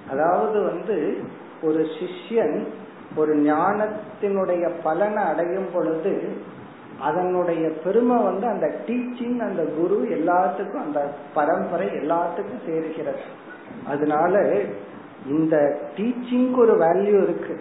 அதாவது 0.10 0.64
வந்து 0.64 1.18
ஒரு 1.62 1.86
சிஷ்யன் 1.98 2.68
ஒரு 3.16 3.34
ஞானத்தினுடைய 3.38 4.72
பலனை 4.84 5.24
அடையும் 5.24 5.70
பொழுது 5.74 6.38
அதனுடைய 7.00 7.70
பெருமை 7.84 8.18
வந்து 8.24 8.48
அந்த 8.48 8.68
டீச்சிங் 8.88 9.40
அந்த 9.40 9.64
குரு 9.64 9.98
எல்லாத்துக்கும் 10.10 10.84
அந்த 10.86 11.14
பரம்பரை 11.34 11.88
எல்லாத்துக்கும் 11.88 12.66
சேருகிறது. 12.68 13.24
அதனால 13.88 14.62
இந்த 15.28 15.80
டீச்சிங்க்கு 15.98 16.58
ஒரு 16.58 16.76
வேல்யூ 16.78 17.24
இருக்கு. 17.24 17.60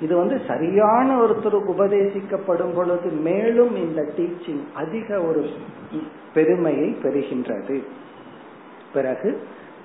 இது 0.00 0.16
வந்து 0.16 0.40
சரியான 0.46 1.20
ஒருத்தருக்கு 1.20 1.72
உபதேசிக்கப்படும் 1.78 2.74
பொழுது 2.74 3.10
மேலும் 3.10 3.76
இந்த 3.76 4.02
டீச்சிங் 4.02 4.62
அதிக 4.74 5.20
ஒரு 5.20 5.50
பெருமையை 6.34 6.96
பெறுகின்றது. 7.02 7.82
பிறகு 8.92 9.42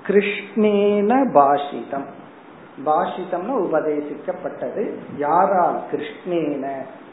கிருஷ்ணேன 0.08 1.12
பாஷிதம். 1.34 2.06
பாஷிதம்னு 2.86 3.58
உபதேசிக்கப்பட்டது. 3.58 4.94
யாரால் 5.18 5.82
கிருஷ்ணேன? 5.92 6.68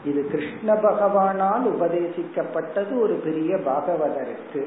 இது 0.05 0.27
கிருஷ்ண 0.27 0.73
பகவானால் 0.73 1.65
உபதேசிக்கப்பட்டது 1.65 2.99
ஒரு 2.99 3.13
பெரிய 3.23 3.55
பாகவதருக்கு. 3.55 4.63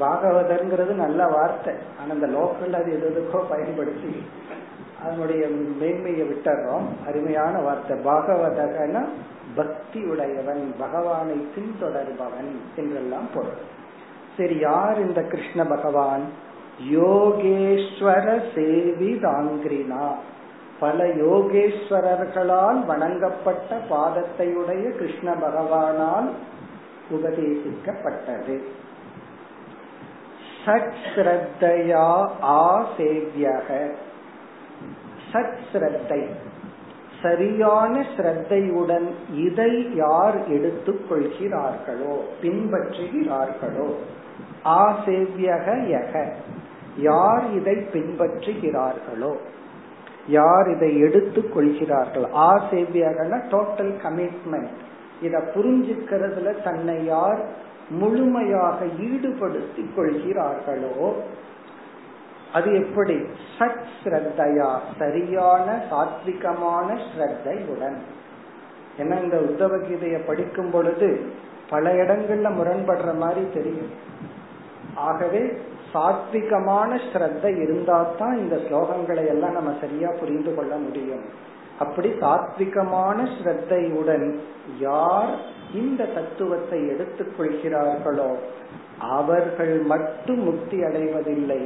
பாகவதர்ங்கிறது 0.00 0.94
நல்ல 0.94 1.26
வார்த்தை. 1.26 1.74
ஆனா 2.00 2.10
அந்த 2.10 2.26
லோக்கல் 2.26 2.72
அது 2.72 2.90
எதுக்கோ 2.96 3.38
பயன்படுத்தி 3.48 4.22
அதனுடைய 5.06 5.46
மேன்மையை 5.48 6.28
விட்டுறோம். 6.28 6.86
அருமையான 7.06 7.60
வார்த்தை. 7.60 7.98
பாகவதகன 7.98 9.04
பக்தி 9.54 10.04
உடையவன் 10.04 10.74
பகவானை 10.78 11.48
பின்தொடர்பவன் 11.56 12.50
என்றெல்லாம் 12.76 13.28
பொருள். 13.34 13.74
சரி 14.36 14.58
யார் 14.58 15.00
இந்த 15.00 15.22
கிருஷ்ண 15.22 15.64
பகவான்? 15.64 16.22
யோகேஸ்வர 16.92 18.40
சேவிதாங்கிரினா. 18.54 20.14
பல 20.80 21.04
யோகேஸ்வரர்களால் 21.04 22.86
வணங்கப்பட்ட 22.86 23.78
பாதத்தையுடைய 23.90 24.90
கிருஷ்ண 24.90 25.34
பகவானால் 25.34 26.28
உபதேசிக்கப்பட்டது. 27.10 28.60
சத் 30.64 30.92
ஸ்ரத்தையா 31.14 32.28
ஆசேவியக. 32.42 33.92
சத் 35.30 35.58
ஸ்ரத்தை 35.68 36.20
சரியான 37.22 37.94
ஸ்ரத்தையுடன் 38.12 39.06
இதை 39.40 39.72
யார் 39.96 40.36
எடுத்துக் 40.48 41.04
கொள்கிறார்களோ 41.08 42.14
பின்பற்றுகிறார்களோ 42.42 43.88
ஆசேவியக 44.80 45.66
யக 45.92 46.14
யார் 47.02 47.44
இதை 47.56 47.76
பின்பற்றுகிறார்களோ 47.92 49.32
யார் 50.28 50.68
இதை 50.70 50.90
எடுத்துக் 51.00 51.52
கொள்கிறார்கள் 51.54 52.26
ஆசேவியகன 52.46 53.40
டோட்டல் 53.50 53.94
கமிட்மெண்ட் 54.02 54.72
இத 55.22 55.38
புரிஞ்சுக்கிறதுல 55.54 56.50
தன்னை 56.62 56.98
யார் 57.06 57.40
முழுமையாக 57.98 58.78
ஈடுபடுத்திக் 59.06 59.94
கொள்கிறார்களோ 59.96 61.08
அது 62.56 62.68
எப்படி? 62.82 63.16
சத் 63.58 63.86
ஸ்ரத்தையா 64.00 64.68
சரியான 65.00 65.66
சாத்விகமான 65.90 66.88
ஸ்ரத்தையுடன். 67.08 67.98
ஏன்னா 69.00 69.16
இந்த 69.24 69.38
உத்தவ 69.48 69.78
கீதையை 69.86 70.20
படிக்கும் 70.28 70.70
பொழுது 70.74 71.08
பல 71.72 71.92
இடங்கள்ல 72.02 72.50
முரண்படுற 72.58 73.10
மாதிரி 73.22 73.44
தெரியும். 73.56 73.92
ஆகவே 75.08 75.42
சாத்விகமான 75.94 76.90
ஸ்ரத்த 77.08 77.44
இருந்தா 77.62 77.96
தான் 78.20 78.36
இந்த 78.42 78.56
ஸ்லோகங்களை 78.66 79.24
எல்லாம் 79.34 79.56
நம்ம 79.58 79.72
சரியா 79.80 80.10
புரிந்து 80.20 80.52
கொள்ள 80.54 80.74
முடியும். 80.84 81.24
அப்படி 81.78 82.10
சாத்விகமான 82.22 83.18
ஸ்ரத்தையுடன் 83.36 84.26
யார் 84.78 85.32
இந்த 85.80 86.02
தத்துவத்தை 86.16 86.78
எடுத்துக்கொள்கிறார்களோ 86.92 88.30
அவர்கள் 89.16 89.74
மட்டும் 89.92 90.42
முக்தி 90.48 90.78
அடைவதில்லை. 90.88 91.60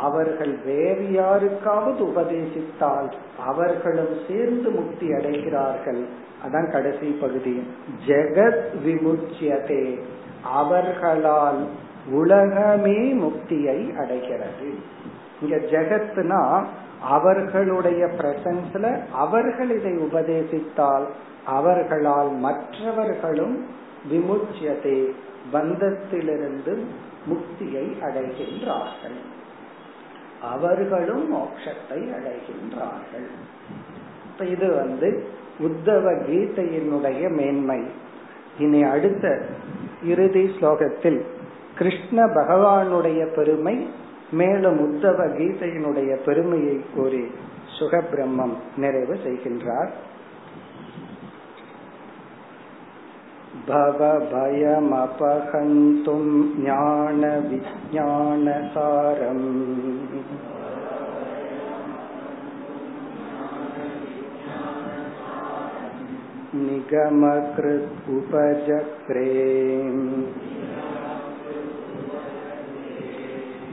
அவர்கள் 0.00 0.56
வேறு 0.64 1.12
யாருக்காவது 1.12 2.04
உபதேசித்தால் 2.04 3.12
அவர்களும் 3.46 4.16
சேர்ந்து 4.28 4.70
முக்தி 4.70 5.08
அடைகிறார்கள். 5.08 6.04
அதான் 6.46 6.70
கடைசி 6.70 7.06
பகுதி. 7.06 7.66
ஜெகத் 8.06 8.62
விமுச்சியதே. 8.84 10.00
அவர்களால் 10.44 11.66
உலகமே 12.10 13.12
முக்தியை 13.12 13.96
அடைகிறது. 13.96 14.74
இங்க 15.42 15.56
ஜெகத்னா 15.56 16.64
அவர்களுடைய 17.02 18.06
பிரசன்ஸ்ல 18.06 18.98
அவர்கள் 19.12 19.70
இதை 19.70 19.92
உபதேசித்தால் 19.92 21.06
அவர்களால் 21.44 22.30
மற்றவர்களும் 22.30 23.66
விமுச்சியதே. 24.12 25.10
பந்தத்திலிருந்து 25.52 26.84
முக்தியை 27.28 27.96
அடைகின்றார்கள். 28.02 29.36
அவர்களும் 30.42 31.36
மோட்சத்தை 31.36 32.00
அடைகின்றார்கள். 32.16 33.28
இப்ப 34.26 34.44
இது 34.44 34.74
வந்து 34.74 35.26
உத்தவ 35.60 36.12
கீதையினுடைய 36.12 37.30
மேன்மை. 37.30 37.80
இனி 38.58 38.82
அடுத்த 38.82 39.42
இறுதி 40.04 40.50
ஸ்லோகத்தில் 40.60 41.24
கிருஷ்ண 41.78 42.26
பகவானுடைய 42.26 43.34
பெருமை 43.34 43.88
மேலும் 44.30 44.80
உத்தவ 44.80 45.26
கீதையினுடைய 45.26 46.16
பெருமையை 46.24 46.84
கூறி 46.94 47.30
சுகபிரம்மம் 47.80 48.54
நிறைவு 48.76 49.14
செய்கின்றார். 49.14 49.88
भवभयमपहन्तुं 53.67 55.05
ज्ञानविज्ञानसारम् 56.55 57.83
निगमकृत् 66.65 68.09
उपजक्रे 68.15 69.29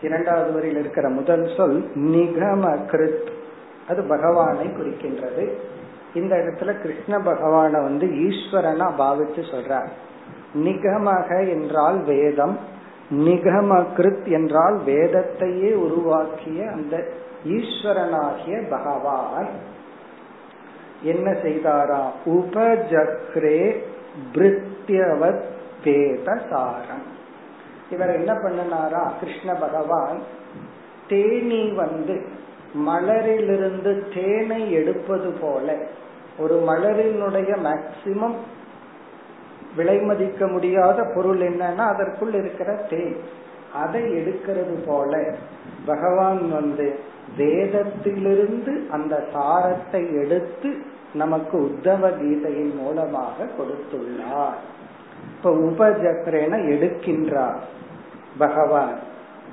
இரண்டாவது 0.02 0.54
வரையில் 0.54 0.80
இருக்கிற 0.80 1.10
முதல் 1.10 1.54
சொல் 1.58 1.92
நிகமகிருத். 1.96 3.28
அது 3.88 4.04
பகவானை 4.04 4.66
குறிக்கின்றது. 4.66 5.52
இந்த 6.14 6.36
இடத்துல 6.36 6.82
கிருஷ்ண 6.82 7.18
பகவான 7.18 7.72
வந்து 7.72 8.08
ஈஸ்வரனா 8.08 8.92
பாவிச்சு 8.98 9.44
சொல்றார். 9.52 9.88
நிகமக 10.56 11.50
என்றால் 11.50 12.04
வேதம் 12.04 12.58
நிகமகிருத் 13.12 14.32
என்றால் 14.32 14.80
வேதத்தையே 14.86 15.74
உருவாக்கிய 15.74 16.72
அந்த 16.72 17.08
ஈஸ்வரனாகிய 17.48 18.70
பகவான். 18.70 19.48
என்ன 21.04 21.32
செய்தாரா? 21.32 22.02
உபஜக்ரே 22.26 23.78
பிருத்தியவத் 24.34 25.44
வேத 25.84 26.42
சாரம் 26.50 27.18
இவர் 27.90 28.10
என்ன 28.10 28.34
பண்ணினாரா? 28.34 29.12
கிருஷ்ண 29.20 29.54
பகவான் 29.54 30.20
தேனி 31.08 31.72
வந்து 31.72 32.26
மலரிலிருந்து 32.88 34.14
தேனை 34.14 34.72
எடுப்பது 34.72 35.34
போல 35.42 35.78
ஒரு 36.40 36.64
மலரினுடைய 36.68 37.56
மேக்சிமம் 37.64 38.36
விலை 39.76 40.00
மதிக்க 40.00 40.48
முடியாத 40.48 41.04
பொருள் 41.16 41.38
என்னன்னா 41.38 41.78
அதற்குள் 41.78 42.34
இருக்கிற 42.34 42.74
தேன். 42.74 43.18
அதை 43.74 44.02
எடுக்கிறது 44.02 44.86
போல 44.86 45.36
பகவான் 45.86 46.52
வந்து 46.52 47.00
வேதத்திலிருந்து 47.38 48.90
அந்த 48.90 49.24
சாரத்தை 49.34 50.24
எடுத்து 50.24 50.78
நமக்கு 51.14 51.58
உத்தவ 51.60 52.10
கீதையின் 52.10 52.76
மூலமாக 52.76 53.44
கொடுத்துள்ளார். 53.44 54.60
இப்ப 55.38 55.52
உபஜக்ரேன 55.52 56.54
எடுக்கின்றார் 56.70 57.60
பகவான். 58.38 59.00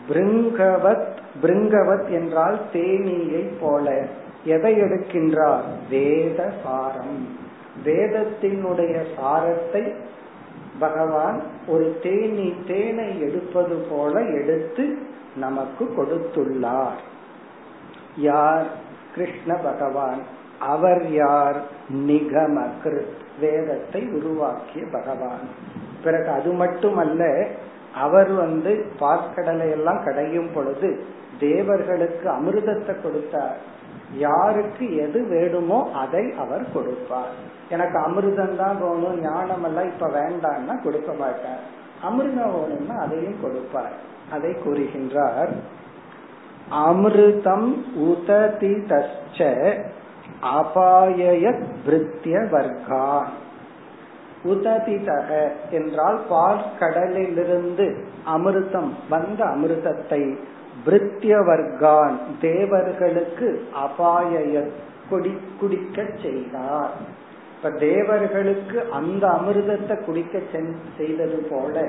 பிருங்கவத் 0.09 1.07
பிருங்கவத் 1.43 2.11
என்றால் 2.11 2.61
தேனீயை 2.73 3.51
போல 3.61 4.07
எதை 4.45 4.75
எடுக்கின்றார்? 4.81 5.62
வேத 5.91 6.53
சாரம். 6.62 7.45
வேதத்தினுடைய 7.85 9.05
சாரத்தை 9.16 9.95
பகவான் 10.79 11.43
ஒரு 11.66 11.99
தேனி 12.03 12.55
தேனை 12.66 13.20
எடுப்பது 13.20 13.87
போல 13.91 14.20
எடுத்து 14.20 14.99
நமக்கு 15.37 15.85
கொடுத்துள்ளார். 15.85 17.01
யார்? 18.16 18.66
கிருஷ்ண 19.14 19.55
பகவான். 19.55 20.18
அவர் 20.61 21.12
யார்? 21.12 21.57
நிகமகிரு 21.93 23.03
வேதத்தை 23.41 24.09
உருவாக்கிய 24.09 24.85
பகவான். 24.93 25.49
பிறகு 26.05 26.29
அது 26.29 26.53
மட்டுமல்ல 26.53 27.47
அவர் 27.95 28.33
வந்து 28.33 28.87
பாற்கடலை 29.01 29.70
எல்லாம் 29.70 30.05
கடையும் 30.05 30.51
பொழுது 30.55 31.05
தேவர்களுக்கு 31.39 32.31
அமிர்தத்தை 32.31 33.03
கொடுத்தார். 33.03 33.57
யாருக்கு 34.12 34.96
எது 34.96 35.20
வேணுமோ 35.24 35.78
அதை 35.92 36.32
அவர் 36.38 36.64
கொடுப்பார். 36.74 37.32
எனக்கு 37.68 37.98
அமிர்தம் 37.98 38.57
தான் 38.57 38.76
வேணும் 38.80 39.20
ஞானம் 39.20 39.64
எல்லாம் 39.64 39.84
இப்ப 39.84 40.09
வேண்டாம்னா 40.09 40.82
கொடுக்க 40.82 41.12
மாட்டார் 41.12 41.64
அமிர்தம் 42.02 42.54
வேணும்னா 42.57 42.96
அதையும் 43.04 43.42
கொடுப்பார். 43.42 43.96
அதை 44.30 44.57
கூறுகின்றார் 44.64 45.52
அமிர்தம் 46.70 47.68
உததி 47.94 48.74
தச்ச 48.88 49.38
அபாய 50.40 51.52
வர்க்கா 51.86 52.40
வர்க்கான் 52.50 53.32
உததிதக 54.44 55.28
என்றால் 55.70 56.18
பால் 56.28 56.62
கடலிலிருந்து 56.78 57.86
அமிர்தம் 58.26 58.90
வந்த 59.09 59.44
அமிர்தத்தை 59.44 60.22
விருத்தியவர்கான் 60.87 62.16
தேவர்களுக்கு 62.41 63.68
அபாய 63.72 64.62
குடி 65.09 65.39
குடிக்க 65.61 66.05
செய்தார். 66.22 66.91
இப்ப 67.57 67.70
தேவர்களுக்கு 67.70 68.78
அந்த 68.91 69.26
அமிர்தத்தை 69.26 70.05
குடிக்க 70.05 70.39
செய்தது 70.97 71.47
போல 71.51 71.84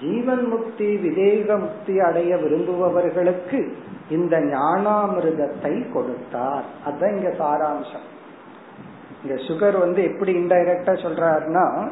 ஜீவன் 0.00 0.46
முக்தி 0.46 0.96
விதேக 0.96 1.58
முக்தி 1.58 2.00
அடைய 2.00 2.36
விரும்புபவர்களுக்கு 2.36 3.72
இந்த 4.10 4.36
ஞானாமிர்தத்தை 4.38 5.92
கொடுத்தார். 5.92 6.64
அதுதான் 6.84 7.16
இங்க 7.16 7.30
சாராம்சம். 7.38 8.06
இங்க 9.22 9.34
சுகர் 9.48 9.78
வந்து 9.78 10.02
எப்படி 10.02 10.32
இன்டைரக்டா 10.36 10.94
சொல்றாருன்னா 11.04 11.88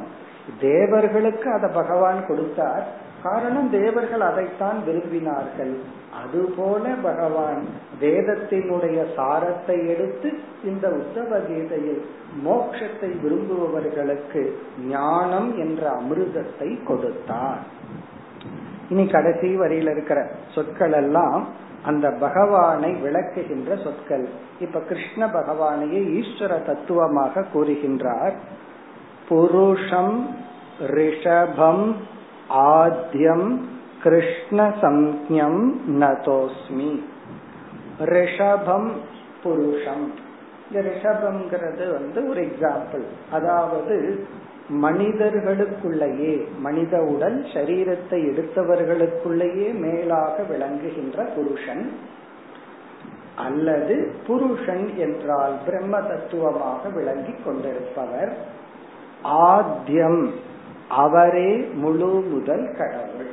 தேவர்களுக்கு 0.60 1.52
அதை 1.52 1.70
பகவான் 1.74 2.26
கொடுத்தார். 2.26 2.86
காரணம் 3.26 3.68
தேவர்கள் 3.70 4.24
அதைத்தான் 4.30 4.78
விரும்பினார்கள். 4.86 5.74
அதுபோல 6.22 6.84
பகவான் 7.02 7.62
வேதத்தினுடைய 8.00 8.98
சாரத்தை 9.16 9.76
எடுத்து 9.94 10.28
இந்த 10.64 10.86
உத்தவ 11.00 11.40
கீதையில் 11.48 12.02
மோட்சத்தை 12.46 13.10
விரும்புபவர்களுக்கு 13.24 14.42
ஞானம் 14.88 15.50
என்ற 15.58 15.82
அமிர்தத்தை 16.00 16.70
கொடுத்தார். 16.84 17.62
இனி 18.88 19.04
கடைசி 19.06 19.48
வரியில 19.58 19.92
இருக்கிற 19.94 20.20
சொற்கள் 20.54 20.96
எல்லாம் 21.02 21.44
அந்த 21.84 22.06
பகவானை 22.20 22.90
விளக்குகின்ற 23.04 23.70
சொற்கள். 23.84 24.26
இப்ப 24.60 24.80
கிருஷ்ண 24.90 25.22
பகவானையே 25.38 26.00
ஈஸ்வர 26.18 26.52
தத்துவமாக 26.66 27.44
கூறுகின்றார். 27.54 28.34
புருஷம் 29.28 30.16
ரிஷபம் 30.96 31.86
ஆத்யம் 32.48 33.60
கிருஷ்ண 34.02 34.68
சம்யம் 34.68 35.72
நதோஸ்மி. 35.88 37.02
ரிஷபம் 38.00 38.90
புருஷம். 39.44 40.10
இந்த 40.70 40.88
ரிஷபம்ங்கிறது 40.88 41.90
வந்து 41.92 42.28
ஒரு 42.28 42.42
எக்ஸாம்பிள் 42.42 43.04
அதாவது 43.30 44.24
மனிதர்களுக்குள்ளேயே 44.68 46.58
மனித 46.58 47.02
உடல் 47.02 47.42
சரீரத்தை 47.42 48.20
எடுத்தவர்களுக்குள்ளேயே 48.26 49.74
மேலாக 49.74 50.42
விளங்குகின்ற 50.42 51.24
புருஷன் 51.24 51.92
அல்லது 53.36 54.12
புருஷன் 54.26 54.96
என்றால் 54.96 55.52
பிரம்ம 55.66 56.00
தத்துவமாக 56.00 56.88
விளங்கி 56.88 57.34
கொண்டிருப்பவர். 57.44 58.36
ஆத்தியம் 59.22 60.32
அவரே 60.88 61.56
முழு 61.56 62.06
முதல் 62.06 62.74
கடவுள். 62.78 63.30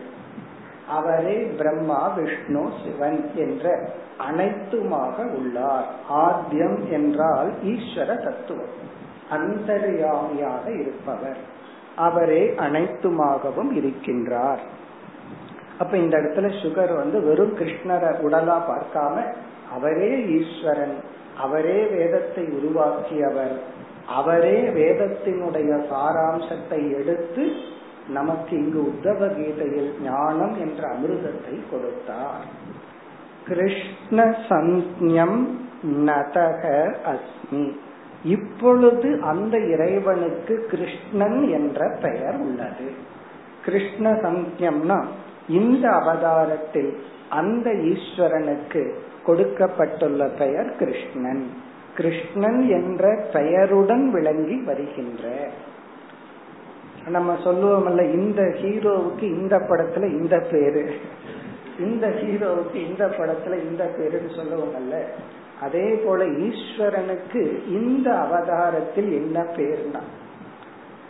அவரே 0.87 1.37
பிரம்மா 1.37 2.07
விஷ்ணு 2.07 2.69
சிவன் 2.83 3.31
என்ற 3.35 3.89
அனைத்துமாக 4.31 5.27
உள்ளார். 5.31 5.85
ஆத்தியம் 6.09 6.89
என்றால் 6.89 7.51
ஈஸ்வர 7.63 8.23
தத்துவம். 8.23 8.91
அந்தர்யாமியாக 9.31 10.79
இருப்பவர். 10.79 11.37
அவரே 11.95 12.53
அனைத்துமாகவும் 12.57 13.71
இருக்கின்றார். 13.71 14.59
அப்ப 15.79 15.97
இந்த 15.97 16.17
இடத்துல 16.17 16.51
சுகர் 16.61 16.95
வந்து 16.95 17.21
வெறும் 17.21 17.57
கிருஷ்ணரை 17.57 18.21
உடலா 18.21 18.61
பார்க்காம 18.69 19.33
அவரே 19.73 20.25
ஈஸ்வரன் 20.25 20.95
அவரே 21.37 21.85
வேதத்தை 21.85 22.43
உருவாக்கியவர் 22.43 23.59
அவரே 24.07 24.61
வேதத்தினுடைய 24.61 25.83
சாராம்சத்தை 25.91 27.01
எடுத்து 27.01 27.51
நமக்கு 28.07 28.57
இங்கு 28.57 28.83
உத்தவ 28.83 29.27
கீதையில் 29.27 29.93
ஞானம் 30.03 30.59
என்ற 30.59 30.87
அமிர்தத்தை 30.87 31.59
கொடுத்தார். 31.71 32.45
கிருஷ்ண 33.47 34.35
சந்யம் 34.49 35.47
நதக 35.83 36.93
அஸ்மி. 37.05 37.75
இப்பொழுது 38.23 39.21
அந்த 39.21 39.57
இறைவனுக்கு 39.57 40.65
கிருஷ்ணன் 40.69 41.49
என்ற 41.49 41.97
பெயர் 42.01 42.35
உள்ளது. 42.35 42.91
கிருஷ்ண 43.65 44.11
சந்தியம்னா 44.11 45.03
இந்த 45.47 45.89
அவதாரத்தில் 45.89 46.97
அந்த 47.29 47.69
ஈஸ்வரனுக்கு 47.69 48.93
கொடுக்கப்பட்டுள்ள 49.23 50.27
பெயர் 50.27 50.75
கிருஷ்ணன். 50.75 51.47
கிருஷ்ணன் 51.95 52.69
என்ற 52.69 53.25
பெயருடன் 53.33 54.11
விளங்கி 54.11 54.61
வருகின்ற. 54.61 55.47
நம்ம 57.07 57.33
சொல்லுவோம்ல 57.33 58.13
இந்த 58.13 58.41
ஹீரோவுக்கு 58.41 59.21
இந்த 59.21 59.57
படத்துல 59.57 60.05
இந்த 60.05 60.39
பேரு. 60.51 60.95
இந்த 61.79 62.07
ஹீரோவுக்கு 62.07 62.75
இந்த 62.75 63.05
படத்துல 63.07 63.63
இந்த 63.69 63.91
பேருன்னு 63.97 64.39
சொல்லுவோம்ல 64.39 65.03
அதே 65.61 66.01
போல 66.05 66.25
ஈஸ்வரனுக்கு 66.25 67.67
இந்த 67.67 68.11
அவதாரத்தில் 68.11 69.11
என்ன 69.11 69.45
பேர்னா 69.55 69.99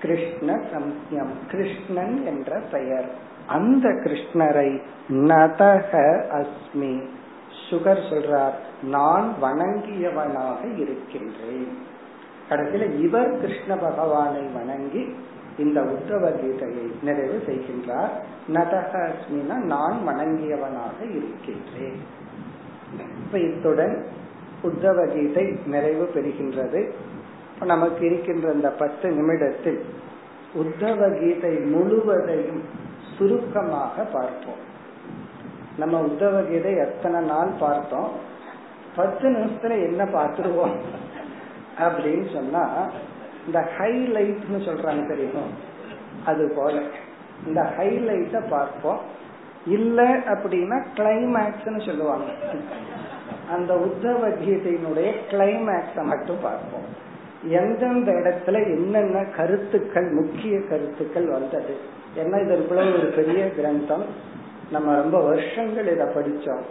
கிருஷ்ண 0.02 0.64
சம்யம் 0.74 1.34
கிருஷ்ணன் 1.52 2.26
என்ற 2.26 2.62
பெயர். 2.72 3.10
அந்த 3.48 3.90
கிருஷ்ணரை 3.90 4.82
நதக 5.08 6.22
அஸ்மி. 6.32 7.04
சுகர் 7.74 8.04
சொல்றார் 8.10 8.54
நான் 8.84 9.34
வணங்கியவனாக 9.42 10.78
இருக்கின்றேன். 10.78 11.68
கடைசியில 12.50 13.00
இவர் 13.00 13.40
கிருஷ்ண 13.40 13.76
பகவானை 13.76 14.42
வணங்கி 14.42 15.16
இந்த 15.58 15.82
உத்தவ 15.82 16.30
கீதையை 16.30 17.04
நிறைவு 17.04 17.44
செய்கின்றார். 17.46 18.10
நதகஸ்மினா 18.54 19.54
நான் 19.54 19.98
வணங்கியவனாக 20.08 21.00
இருக்கின்றேன். 21.00 22.00
இப்ப 23.26 23.40
இத்துடன் 23.40 24.06
உத்தவ 24.64 25.14
கீதை 25.14 25.58
நிறைவு 25.66 26.10
பெறுகின்றது. 26.14 26.92
நமக்கு 27.64 28.06
இருக்கின்ற 28.06 28.52
இந்த 28.52 28.70
பத்து 28.70 29.10
நிமிடத்தில் 29.10 29.86
உத்தவ 30.56 31.20
கீதை 31.20 31.58
முழுவதையும் 31.58 32.64
சுருக்கமாக 33.18 34.04
பார்ப்போம். 34.04 34.63
நம்ம 35.78 36.02
உத்தவ 36.02 36.48
கீதை 36.50 36.76
எத்தனை 36.76 37.22
நாள் 37.22 37.52
பார்த்தோம்? 37.60 38.12
பத்து 38.96 39.30
நிமிஷத்துல 39.30 39.70
என்ன 39.70 40.04
பார்த்துருவோம்? 40.04 40.76
அப்படின்னு 41.80 42.34
சொன்னா 42.34 42.90
இந்த 43.46 43.68
ஹைலைட்னு 43.78 44.60
சொல்றாங்க 44.60 45.08
தெரியுமா? 45.08 45.42
அது 46.26 46.54
போல. 46.56 46.82
இந்த 47.48 47.62
ஹைலைட்ட 47.78 48.50
பார்ப்போம். 48.50 49.00
இல்ல 49.66 50.04
அப்படின்னா 50.18 50.86
கிளைமேக்ஸ்னு 50.96 51.86
சொல்லுவாங்க. 51.86 52.26
அந்த 53.50 53.74
உத்தவ 53.74 54.34
கீதையினுடைய 54.46 55.12
கிளைமேக்ஸ 55.30 56.04
மட்டும் 56.04 56.40
பார்ப்போம். 56.42 57.02
எந்தெந்த 57.44 58.12
இடத்துல 58.12 58.54
என்னென்ன 58.54 59.24
கருத்துக்கள் 59.24 60.12
முக்கிய 60.12 60.62
கருத்துக்கள் 60.62 61.28
வந்தது? 61.28 61.78
ஏன்னா 62.18 62.36
இதற்குள்ள 62.36 63.00
ஒரு 63.00 63.14
பெரிய 63.16 63.52
கிரந்தம். 63.52 64.32
நம்ம 64.72 64.96
ரொம்ப 64.96 65.20
வருஷங்கள் 65.20 65.88
இதை 65.88 66.06
படிச்சோம். 66.06 66.62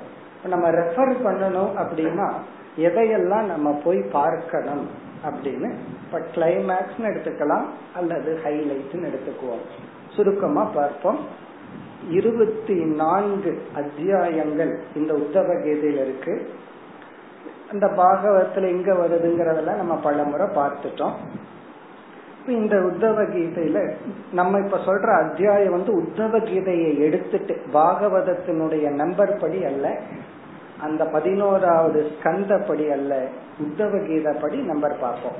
நம்ம 0.45 0.71
ரெஃபர் 0.71 1.17
பண்ணணும் 1.25 1.71
அப்படின்னா 1.79 2.33
எதையெல்லாம் 2.79 3.43
நம்ம 3.43 3.81
போய் 3.85 4.01
பார்க்கணும் 4.13 4.89
அப்படின்னு 5.25 5.75
இப்ப 6.05 6.21
கிளைமேக்ஸ் 6.35 7.03
எடுத்துக்கலாம் 7.03 7.65
அல்லது 7.95 8.41
ஹைலைட்னு 8.45 9.09
எடுத்துக்குவோம். 9.09 9.65
சுருக்கமா 10.09 10.65
பார்ப்போம். 10.65 11.19
இருபத்தி 12.11 12.75
நான்கு 12.75 13.63
அத்தியாயங்கள் 13.75 14.81
இந்த 14.95 15.15
உத்தவ 15.15 15.45
கீதையில 15.45 16.01
இருக்கு. 16.01 16.51
அந்த 17.71 17.87
பாகவத்துல 17.87 18.67
எங்க 18.69 18.93
வருதுங்கிறதெல்லாம் 18.93 19.77
நம்ம 19.77 19.95
பல 19.95 20.23
முறை 20.23 20.47
பார்த்துட்டோம். 20.47 21.13
இந்த 22.47 22.77
உத்தவ 22.77 23.23
கீதையில 23.25 23.93
நம்ம 24.33 24.59
இப்ப 24.59 24.77
சொல்ற 24.77 25.25
அத்தியாயம் 25.25 25.71
வந்து 25.71 26.03
உத்தவ 26.03 26.39
கீதையை 26.39 26.99
எடுத்துட்டு 26.99 27.57
பாகவதத்தினுடைய 27.75 28.91
நம்பர் 28.91 29.37
படி 29.37 29.65
அல்ல 29.65 29.99
அந்த 30.81 31.05
பதினோராவது 31.05 32.11
ஸ்கந்த 32.15 32.67
படி 32.67 32.91
அல்ல 32.91 33.27
உத்தவ 33.61 34.07
கீதை 34.07 34.33
படி 34.41 34.59
நம்பர் 34.61 34.97
பார்ப்போம். 35.01 35.39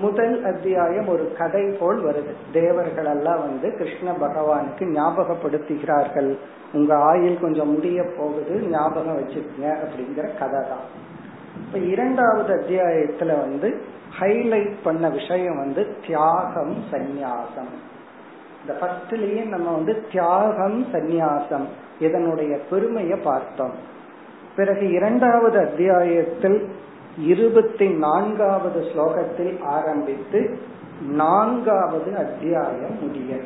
முதல் 0.00 0.44
அத்தியாயம் 0.44 1.08
ஒரு 1.08 1.32
கதை 1.38 1.76
போல் 1.80 2.04
வருது. 2.04 2.32
தேவர்கள் 2.52 3.04
எல்லாம் 3.04 3.40
வந்து 3.40 3.76
கிருஷ்ண 3.76 4.12
பகவானுக்கு 4.12 4.84
ஞாபகப்படுத்துகிறார்கள். 4.86 6.36
உங்க 6.72 6.94
ஆயில் 6.96 7.40
கொஞ்சம் 7.40 7.70
முடிய 7.70 8.02
போகுது 8.18 8.60
ஞாபகம் 8.70 9.18
வச்சுக்கோங்க 9.18 9.76
அப்படிங்கிற 9.82 10.38
கதை 10.38 10.60
தான் 10.68 10.86
இப்ப 11.66 11.78
இரண்டாவது 11.78 12.54
அத்தியாயத்துல 12.54 13.26
வந்து 13.26 13.68
ஹைலைட் 14.20 14.74
பண்ண 14.84 15.08
விஷயம் 15.08 15.56
வந்து 15.56 15.96
தியாகம் 16.06 16.84
சந்நியாசம். 16.90 17.72
இந்த 18.60 18.78
ஃபர்ஸ்ட்லயே 18.80 19.48
நம்ம 19.48 19.72
வந்து 19.72 20.06
தியாகம் 20.12 20.86
சந்நியாசம் 20.92 21.64
இதனுடைய 21.98 22.58
பெருமையை 22.70 23.18
பார்த்தோம். 23.18 23.72
பிறகு 24.56 24.90
இரண்டாவது 24.90 25.58
அத்தியாயத்தில் 25.58 26.68
இருபத்தி 27.18 27.88
நான்காவது 27.88 28.80
ஸ்லோகத்தில் 28.80 29.62
ஆரம்பித்து 29.62 30.58
நான்காவது 31.08 32.16
அத்தியாயம் 32.16 33.00
முடிய 33.00 33.36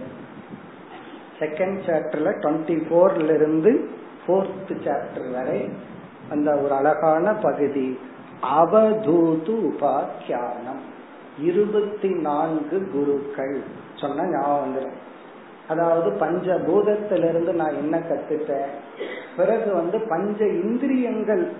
செகண்ட் 1.39 1.79
சாப்டர்ல 1.87 2.33
டுவெண்ட்டி 2.39 2.83
போர்ல 2.91 3.35
இருந்து 3.35 3.91
போர்த் 4.27 4.71
சாப்டர் 4.71 5.33
வரை 5.33 5.69
அந்த 6.31 6.57
ஒரு 6.57 6.73
அழகான 6.73 7.33
பகுதி. 7.33 7.99
அவதூது 8.43 9.55
உபாக்கியானம். 9.71 10.83
இருபத்தி 11.39 12.09
நான்கு 12.09 12.91
குருக்கள். 12.93 13.63
சொன்ன 13.95 14.27
ஞாபகம் 14.27 14.63
வந்துடும் 14.65 14.97
அதாவது 15.69 16.11
பஞ்ச 16.11 16.59
பூதத்திலிருந்து 16.59 17.53
நான் 17.53 17.75
என்ன 17.75 17.99
கத்துட்டேன்? 17.99 18.71
பிறகு 19.37 19.75
வந்து 19.75 20.01
பஞ்ச 20.01 20.47
இந்திரியங்கள் 20.47 21.53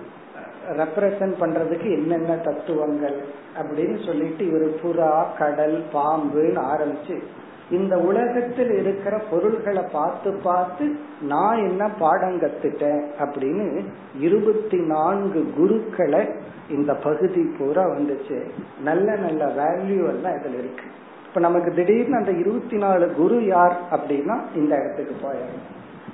ரெப்ரசன்ட் 0.77 1.33
பண்றதுக்கு 1.39 1.91
என்னென்ன 1.91 2.35
தத்துவங்கள் 2.35 3.17
அப்படின்னு 3.61 4.05
சொல்லிட்டு 4.05 4.47
இவர் 4.47 4.69
புறா 4.83 5.37
கடல் 5.37 5.83
பாம்புன்னு 5.93 6.61
ஆரம்பிச்சு 6.73 7.23
இந்த 7.71 7.97
உலகத்தில் 7.97 8.71
இருக்கிற 8.79 9.17
பொருள்களை 9.31 9.83
பார்த்து 9.91 10.31
பார்த்து 10.43 10.95
நான் 11.21 11.57
என்ன 11.57 11.89
பாடம் 11.89 12.41
கத்துட்டேன் 12.41 13.03
அப்படின்னு 13.19 13.85
இருபத்தி 14.19 14.77
நான்கு 14.77 15.53
குருக்களை 15.57 16.29
இந்த 16.69 16.93
பகுதி 16.93 17.55
பூரா 17.57 17.83
வந்துச்சு. 17.85 18.39
நல்ல 18.83 19.15
நல்ல 19.15 19.45
வேல்யூ 19.45 20.07
எல்லாம் 20.07 20.33
இதுல 20.33 20.53
இருக்கு. 20.53 20.83
இப்ப 21.27 21.39
நமக்கு 21.39 21.73
திடீர்னு 21.73 22.15
அந்த 22.15 22.31
இருபத்தி 22.31 22.77
நாலு 22.77 23.13
குரு 23.13 23.45
யார் 23.45 23.77
அப்படின்னா 23.91 24.39
இந்த 24.55 24.75
இடத்துக்கு 24.75 25.15
போயிடணும் 25.27 25.67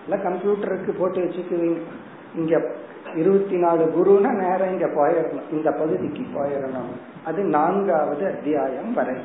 இல்ல 0.03 0.29
கம்ப்யூட்டருக்கு 0.29 0.91
போட்டு 0.97 1.19
வச்சுக்குவீங்க. 1.19 1.81
இங்க 2.35 2.71
இருபத்தி 3.15 3.57
நாலு 3.57 3.83
குருன்னா 3.85 4.33
நேரம் 4.33 4.71
இங்க 4.71 4.85
போயிடணும். 4.85 5.51
இந்த 5.51 5.71
பகுதிக்கு 5.71 6.23
போயிடணும். 6.35 6.91
அது 7.25 7.43
நான்காவது 7.43 8.25
அத்தியாயம் 8.25 8.93
வரை. 8.93 9.15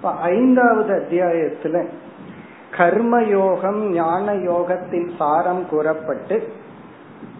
இப்ப 0.00 0.12
ஐந்தாவது 0.12 0.94
அத்தியாயத்துல 0.94 1.86
கர்மயோகம் 2.76 3.88
ஞான 3.88 4.34
யோகத்தின் 4.34 5.10
சாரம் 5.18 5.68
கூறப்பட்டு 5.68 6.52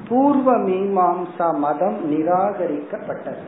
பூர்வ 0.09 0.59
மீமாம்சா 0.59 1.55
மதம் 1.55 2.13
நிராகரிக்கப்பட்டது. 2.13 3.47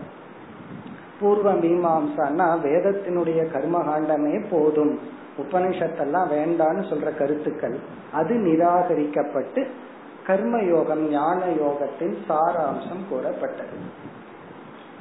பூர்வ 1.21 1.53
மீமாம்சான்னா 1.53 2.59
வேதத்தினுடைய 2.65 3.47
கர்மகாண்டமே 3.55 4.45
போதும். 4.51 4.99
உபனிஷத்தெல்லாம் 5.39 6.27
வேண்டான்னு 6.33 6.83
சொல்ற 6.91 7.17
கருத்துக்கள். 7.17 7.79
அது 8.13 8.35
நிராகரிக்கப்பட்டு 8.35 9.67
கர்மயோகம் 10.27 11.11
ஞான 11.11 11.45
யோகத்தின் 11.47 12.17
சாராம்சம் 12.29 13.09
கூறப்பட்டது. 13.11 13.77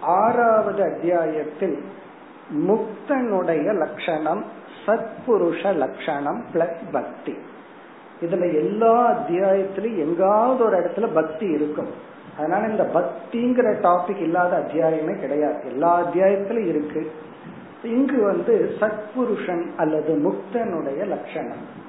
ஆறாவது 0.01 0.83
அத்தியாயத்தில் 0.83 1.83
முக்தனுடைய 2.53 3.73
லட்சணம் 3.73 4.43
சத்புருஷ 4.85 5.75
லட்சணம் 5.75 6.45
பிளஸ் 6.53 6.75
பக்தி. 6.91 7.35
இதுல 8.21 8.53
எல்லா 8.53 9.11
அத்தியாயத்திலும் 9.11 9.97
எங்காவது 9.97 10.65
ஒரு 10.65 10.79
இடத்துல 10.79 11.13
பக்தி 11.13 11.45
இருக்கும். 11.45 11.89
அதனால 12.37 12.67
இந்த 12.67 12.89
பக்திங்கிற 12.93 13.75
டாபிக் 13.81 14.21
இல்லாத 14.21 14.57
அத்தியாயமே 14.57 15.19
கிடையாது. 15.19 15.67
எல்லா 15.67 16.03
அத்தியாயத்திலும் 16.03 16.67
இருக்கு. 16.67 17.11
இங்கு 17.83 18.23
வந்து 18.23 18.75
சத்புருஷன் 18.79 19.65
அல்லது 19.77 20.15
முக்தனுடைய 20.17 21.07
லட்சணம் 21.07 21.79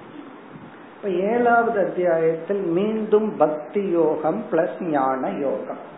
இப்ப 0.97 1.09
ஏழாவது 1.09 1.87
அத்தியாயத்தில் 1.87 2.63
மீண்டும் 2.63 3.37
பக்தி 3.37 3.89
யோகம் 3.89 4.43
பிளஸ் 4.51 4.83
ஞான 4.83 5.31
யோகம். 5.31 5.91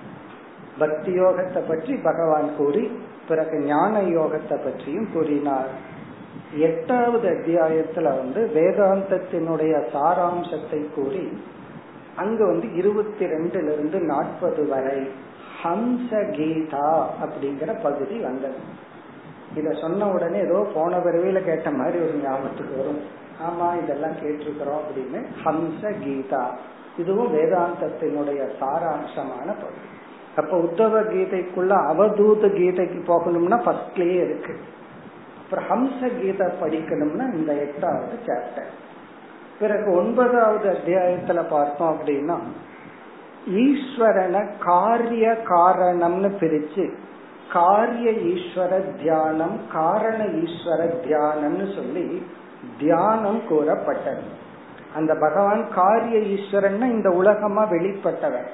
பக்தி 0.79 1.13
யோகத்தை 1.21 1.61
பற்றி 1.69 1.95
பகவான் 1.97 2.57
கூறி 2.57 2.85
பிறகு 3.29 3.57
ஞான 3.61 4.01
யோகத்தை 4.01 4.57
பற்றியும் 4.65 5.09
கூறினார். 5.13 5.71
எட்டாவது 6.59 7.27
அத்தியாயத்துல 7.29 8.03
வந்து 8.03 8.41
வேதாந்தத்தினுடைய 8.55 9.75
சாராம்சத்தை 9.93 10.81
கூறி 10.95 11.25
அங்கு 12.17 12.47
வந்து 12.47 12.67
இருபத்தி 12.75 13.25
ரெண்டுல 13.25 13.73
இருந்து 13.73 13.99
நாற்பது 14.01 14.69
வரை 14.69 14.99
ஹம்ச 15.63 16.11
கீதா 16.37 16.89
அப்படிங்கிற 17.25 17.83
பகுதி 17.83 18.19
வந்தது. 18.19 18.61
இத 19.55 19.73
சொன்ன 19.73 20.07
உடனே 20.07 20.39
ஏதோ 20.39 20.67
போன 20.75 20.99
பிறவியில 20.99 21.45
கேட்ட 21.45 21.71
மாதிரி 21.71 21.99
ஒரு 21.99 22.15
ஞாபகத்துக்கு 22.23 22.77
வரும். 22.77 23.01
ஆமா 23.47 23.83
இதெல்லாம் 23.83 24.17
கேட்டிருக்கிறோம் 24.23 24.83
அப்படின்னு 24.83 25.21
ஹம்ச 25.45 25.83
கீதா. 26.05 26.45
இதுவும் 26.99 27.35
வேதாந்தத்தினுடைய 27.35 28.41
சாராம்சமான 28.61 29.47
பகுதி. 29.63 29.94
அப்ப 30.37 30.57
உத்தவ 30.59 31.01
கீதைக்குள்ள 31.13 31.73
அவதூத 31.91 32.47
கீதைக்கு 32.59 33.01
போகணும்னா 33.11 33.59
ஃபர்ஸ்ட்லயே 33.65 34.19
இருக்கு. 34.25 34.55
அப்புறம் 35.43 35.67
ஹம்ச 35.71 35.99
கீதை 36.21 36.47
படிக்கணும்னா 36.63 37.25
இந்த 37.35 37.53
எட்டாவது 37.53 38.17
சாப்டர் 38.27 38.71
பிறகு 39.59 39.89
ஒன்பதாவது 39.97 40.67
அத்தியாயத்துல 40.71 41.43
பார்த்தோம் 41.49 41.93
அப்படின்னா 41.95 42.37
ஈஸ்வரனை 43.63 44.43
காரிய 44.59 45.37
காரணம்னு 45.49 46.31
பிரிச்சு 46.41 46.85
காரிய 47.53 48.11
ஈஸ்வர 48.11 48.73
தியானம் 49.03 49.57
காரண 49.73 50.21
ஈஸ்வர 50.43 50.81
தியானம்னு 51.05 51.67
சொல்லி 51.75 52.23
தியானம் 52.79 53.41
கூறப்பட்டது. 53.49 54.25
அந்த 54.95 55.15
பகவான் 55.15 55.63
காரிய 55.75 56.19
ஈஸ்வரன்னா 56.35 56.85
இந்த 56.85 57.11
உலகமா 57.11 57.63
வெளிப்பட்டவர். 57.71 58.49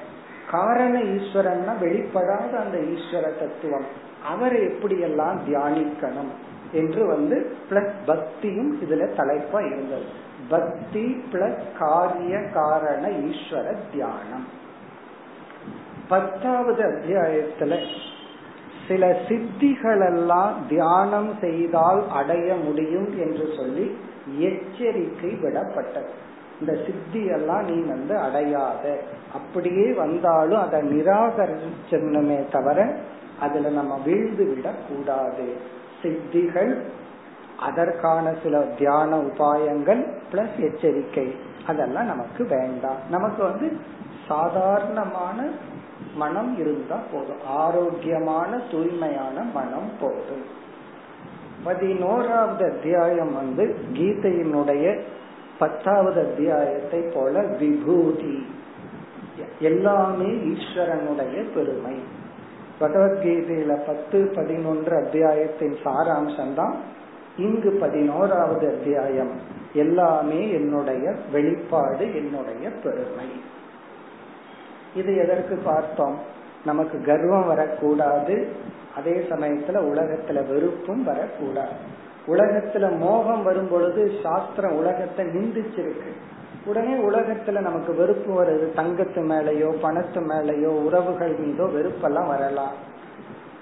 காரண 0.49 0.99
ஈஸ்வரன்னா 0.99 1.73
வெளிப்படாத 1.81 2.51
அந்த 2.51 2.77
ஈஸ்வர 2.77 3.21
தத்துவம். 3.21 3.85
அவரை 4.25 4.65
எப்படியெல்லாம் 4.65 5.37
தியானிக்கணும் 5.47 6.31
என்று 6.71 7.05
வந்து 7.05 7.55
பிளஸ் 7.69 7.91
பக்தியும் 8.05 8.81
இதுல 8.81 9.09
தலைப்பா 9.17 9.65
இருந்தது. 9.65 10.03
பக்தி 10.49 11.23
பிளஸ் 11.31 11.59
காரிய 11.79 12.39
காரண 12.53 13.07
ஈஸ்வர 13.07 13.75
தியானம். 13.91 14.59
பத்தாவது 16.07 16.83
அத்தியாயத்துல 16.83 17.87
சில 18.87 19.19
சித்திகளெல்லாம் 19.27 20.53
தியானம் 20.69 21.35
செய்தால் 21.41 22.09
அடைய 22.09 22.55
முடியும் 22.55 23.19
என்று 23.19 23.53
சொல்லி 23.57 23.97
எச்சரிக்கை 24.37 25.29
விடப்பட்டது. 25.29 26.09
இந்த 26.61 26.73
சித்தியெல்லாம் 26.73 27.63
நீ 27.63 27.81
வந்து 27.81 28.17
அடையாத. 28.17 28.99
அப்படியே 29.33 29.91
வந்தாலும் 29.91 30.61
அதை 30.61 30.81
நிராகரிச்சணுமே 30.81 32.51
தவிர 32.51 32.95
அதுல 33.39 33.69
நம்ம 33.69 34.01
வீழ்ந்து 34.05 34.45
விட 34.45 34.69
கூடாது 34.89 35.55
சித்திகள் 36.01 36.81
அதற்கான 37.59 38.33
சில 38.43 38.59
தியான 38.59 39.17
உபாயங்கள் 39.17 40.07
பிளஸ் 40.31 40.59
எச்சரிக்கை. 40.59 41.35
அதெல்லாம் 41.67 42.05
நமக்கு 42.05 42.45
வேண்டாம். 42.45 42.97
நமக்கு 43.09 43.43
வந்து 43.43 43.77
சாதாரணமான 44.27 45.49
மனம் 46.15 46.59
இருந்தா 46.59 46.97
போதும். 47.13 47.45
ஆரோக்கியமான 47.47 48.61
தூய்மையான 48.71 49.41
மனம் 49.53 49.91
போதும். 50.01 50.59
பதினோராவது 51.63 52.71
அத்தியாயம் 52.71 53.33
வந்து 53.33 53.75
கீதையினுடைய 53.93 55.01
பத்தாவது 55.61 56.21
அத்தியாயத்தை 56.21 57.01
போல 57.01 57.41
விபூதி. 57.41 58.45
எல்லாமே 59.59 60.25
ஈஸ்வரனுடைய 60.25 61.53
பெருமை. 61.53 61.95
பகவத்கீதையில 62.79 63.79
பத்து 63.87 64.31
பதினொன்று 64.35 64.95
அத்தியாயத்தின் 64.95 65.75
சாராம்சம் 65.83 66.53
தான் 66.53 66.75
இங்கு 67.37 67.71
பதினோராவது 67.71 68.67
அத்தியாயம். 68.67 69.31
எல்லாமே 69.73 70.53
என்னுடைய 70.53 71.15
வெளிப்பாடு 71.31 72.15
என்னுடைய 72.15 72.69
பெருமை. 72.83 73.29
இது 74.95 75.15
எதற்கு 75.15 75.55
பார்த்தோம்? 75.55 76.17
நமக்கு 76.65 77.03
கர்வம் 77.03 77.47
வரக்கூடாது. 77.47 78.47
அதே 78.95 79.11
சமயத்துல 79.11 79.77
உலகத்துல 79.77 80.47
வெறுப்பும் 80.47 81.03
வரக்கூடாது. 81.03 81.99
உலகத்துல 82.27 82.97
மோகம் 82.97 83.43
வரும் 83.43 83.69
பொழுது 83.69 84.19
சாஸ்திரம் 84.23 84.75
உலகத்தை 84.75 85.25
நிந்திச்சிருக்கு. 85.25 86.11
உடனே 86.65 86.93
உலகத்துல 86.93 87.59
நமக்கு 87.59 87.95
வெறுப்பு 87.95 88.43
வருது. 88.43 88.79
தங்கத்து 88.79 89.21
மேலேயோ 89.21 89.71
பணத்து 89.81 90.21
மேலேயோ 90.29 90.65
உறவுகள் 90.65 91.35
மீதோ 91.35 91.63
வெறுப்பெல்லாம் 91.63 92.27
வரலாம். 92.27 92.89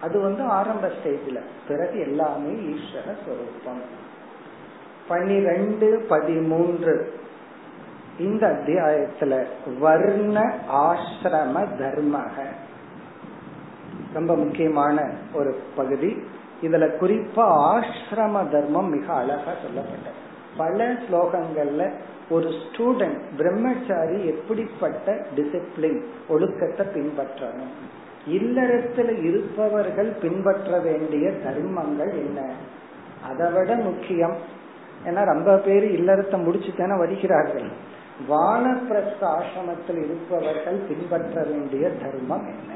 அது 0.02 0.20
வந்து 0.20 0.44
ஆரம்ப 0.44 0.88
ஸ்டேஜ்ல 0.88 1.40
பிறகு 1.68 2.00
எல்லாமே 2.00 2.52
ஈஸ்வர 2.52 3.16
சொரூபம். 3.26 3.82
பனிரெண்டு 5.08 6.06
பதிமூன்று. 6.10 7.20
இந்த 8.20 8.48
அத்தியாயத்துல 8.48 9.46
வர்ண 9.80 10.58
ஆசிரம 10.74 11.68
தர்மக. 11.80 12.42
ரொம்ப 14.14 14.36
முக்கியமான 14.36 15.12
ஒரு 15.34 15.60
பகுதி. 15.76 16.24
இதுல 16.62 16.88
குறிப்பா 17.02 17.46
ஆசிரம 17.70 18.50
தர்மம் 18.50 18.90
மிக 18.90 19.14
அழகா 19.14 19.52
சொல்லப்பட்டது. 19.52 20.18
பல 20.58 20.94
ஸ்லோகங்கள்ல 20.94 21.92
ஒரு 22.30 22.50
ஸ்டூடெண்ட் 22.50 23.20
பிரம்மச்சாரி 23.38 24.26
எப்படிப்பட்ட 24.26 25.26
டிசிப்ளின் 25.36 26.02
ஒழுக்கத்தை 26.28 26.86
பின்பற்றணும்? 26.86 27.76
இல்லறத்துல 28.28 29.24
இருப்பவர்கள் 29.24 30.10
பின்பற்ற 30.22 30.80
வேண்டிய 30.80 31.32
தர்மங்கள் 31.32 32.12
என்ன? 32.12 32.52
அதை 33.30 33.52
விட 33.52 33.76
முக்கியம். 33.76 34.36
ஏன்னா 35.06 35.26
ரொம்ப 35.26 35.58
பேர் 35.58 36.02
இல்லறத்தை 36.02 36.40
முடிச்சுதானே 36.40 36.98
வருகிறார்கள். 36.98 37.70
வானப்பிரஸ்த 38.30 39.22
ஆசிரமத்தில் 39.22 40.04
இருப்பவர்கள் 40.04 40.80
பின்பற்ற 40.88 41.44
வேண்டிய 41.44 41.90
தர்மம் 41.90 42.46
என்ன? 42.46 42.74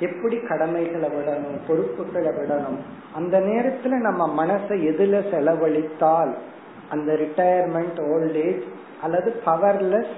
எப்படி 0.00 0.36
கடமைகளை 0.40 1.08
விடணும் 1.08 1.58
பொறுப்புகளை 1.68 2.30
விடணும் 2.30 2.78
அந்த 3.14 3.40
நேரத்துல 3.40 3.96
நம்ம 4.00 4.46
மனசை 4.46 4.76
எதுல 4.90 5.22
செலவழித்தால் 5.30 6.34
அந்த 6.90 7.12
ரிட்டையர்மெண்ட் 7.12 8.00
ஓல்ட் 8.12 8.36
ஏஜ் 8.36 8.62
அல்லது 9.02 9.42
பவர்லெஸ் 9.46 10.16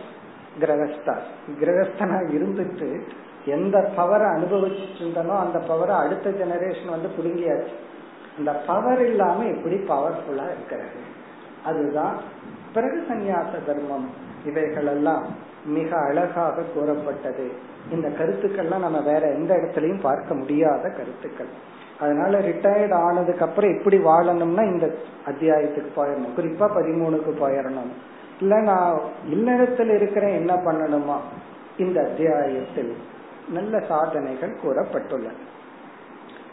கிரகஸ்தா 0.60 1.14
கிரகஸ்தனா 1.60 2.18
இருந்துட்டு 2.36 3.00
எந்த 3.46 3.90
பவரை 3.96 4.26
அனுபவிச்சுட்டு 4.34 5.00
இருந்தனோ 5.00 5.38
அந்த 5.38 5.58
பவரை 5.58 5.96
அடுத்த 6.04 6.30
ஜெனரேஷன் 6.30 6.90
வந்து 6.90 7.08
புடுங்கியாச்சு. 7.18 7.74
அந்த 8.38 8.52
பவர் 8.52 9.06
இல்லாம 9.06 9.44
எப்படி 9.44 9.76
பவர்ஃபுல்லா 9.76 10.46
இருக்கிறது. 10.52 11.00
அதுதான் 11.64 12.16
பிறகு 12.74 13.04
சந்நியாச 13.08 13.64
தர்மம். 13.66 14.08
இவைகளெல்லாம் 14.44 15.26
மிக 15.64 15.96
அழகாக 15.98 16.62
கூறப்பட்டது. 16.62 17.52
இந்த 17.90 18.08
கருத்துக்கள்லாம் 18.08 18.78
நம்ம 18.78 19.00
வேற 19.00 19.28
எந்த 19.28 19.54
இடத்துலயும் 19.54 20.00
பார்க்க 20.00 20.34
முடியாத 20.34 20.88
கருத்துக்கள். 20.88 21.46
அதனால 22.00 22.38
ரிட்டையர்ட் 22.38 22.94
ஆனதுக்கு 22.94 23.44
அப்புறம் 23.44 23.78
எப்படி 23.78 23.98
வாழணும்னா 23.98 24.72
இந்த 24.72 24.94
அத்தியாயத்துக்கு 25.26 25.90
போயிடணும். 25.96 26.38
குறிப்பா 26.38 26.70
பதிமூணுக்கு 26.76 27.32
போயிடணும். 27.40 27.92
இல்ல 28.40 28.60
நான் 28.60 29.00
இல்லறத்தில் 29.28 29.90
இருக்கிறேன் 29.90 30.34
என்ன 30.34 30.54
பண்ணணுமா? 30.54 31.16
இந்த 31.78 32.00
அத்தியாயத்தில் 32.00 32.96
நல்ல 33.48 33.80
சாதனைகள் 33.80 34.56
கூறப்பட்டுள்ளன. 34.64 35.32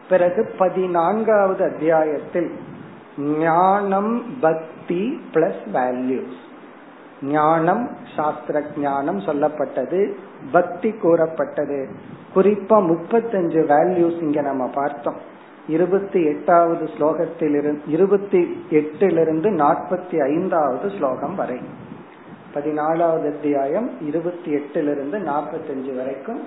பிறகு 0.10 0.52
பதினான்காவது 0.58 1.64
அத்தியாயத்தில் 1.64 2.52
ஞானம் 3.18 4.38
பக்தி 4.42 5.22
பிளஸ் 5.34 5.68
வேல்யூஸ் 5.74 6.48
ஞானம் 7.22 7.90
சாஸ்திர 8.16 8.64
ஞானம் 8.78 9.20
சொல்லப்பட்டது 9.20 10.12
பக்தி 10.52 10.92
கூறப்பட்டது. 10.92 11.90
குறிப்பா 12.36 12.78
முப்பத்தஞ்சு 12.92 13.60
வேல்யூஸ் 13.74 14.22
இங்க 14.22 14.42
நம்ம 14.42 14.68
பார்த்தோம். 14.68 15.16
இருபத்தி 15.68 16.26
எட்டாவது 16.26 16.90
ஸ்லோகத்திலிருந்து 16.98 17.80
இருபத்தி 17.88 18.58
எட்டிலிருந்து 18.70 19.50
நாற்பத்தி 19.50 20.24
ஐந்தாவது 20.24 20.90
ஸ்லோகம் 20.98 21.36
வரை. 21.36 21.62
பதினாலாவது 22.54 23.26
அத்தியாயம் 23.26 23.90
இருபத்தி 24.02 24.56
எட்டிலிருந்து 24.56 25.18
நாற்பத்தஞ்சு 25.30 25.96
வரைக்கும் 25.96 26.42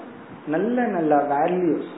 நல்ல 0.46 0.86
நல்ல 0.86 1.16
வேல்யூஸ் 1.16 1.90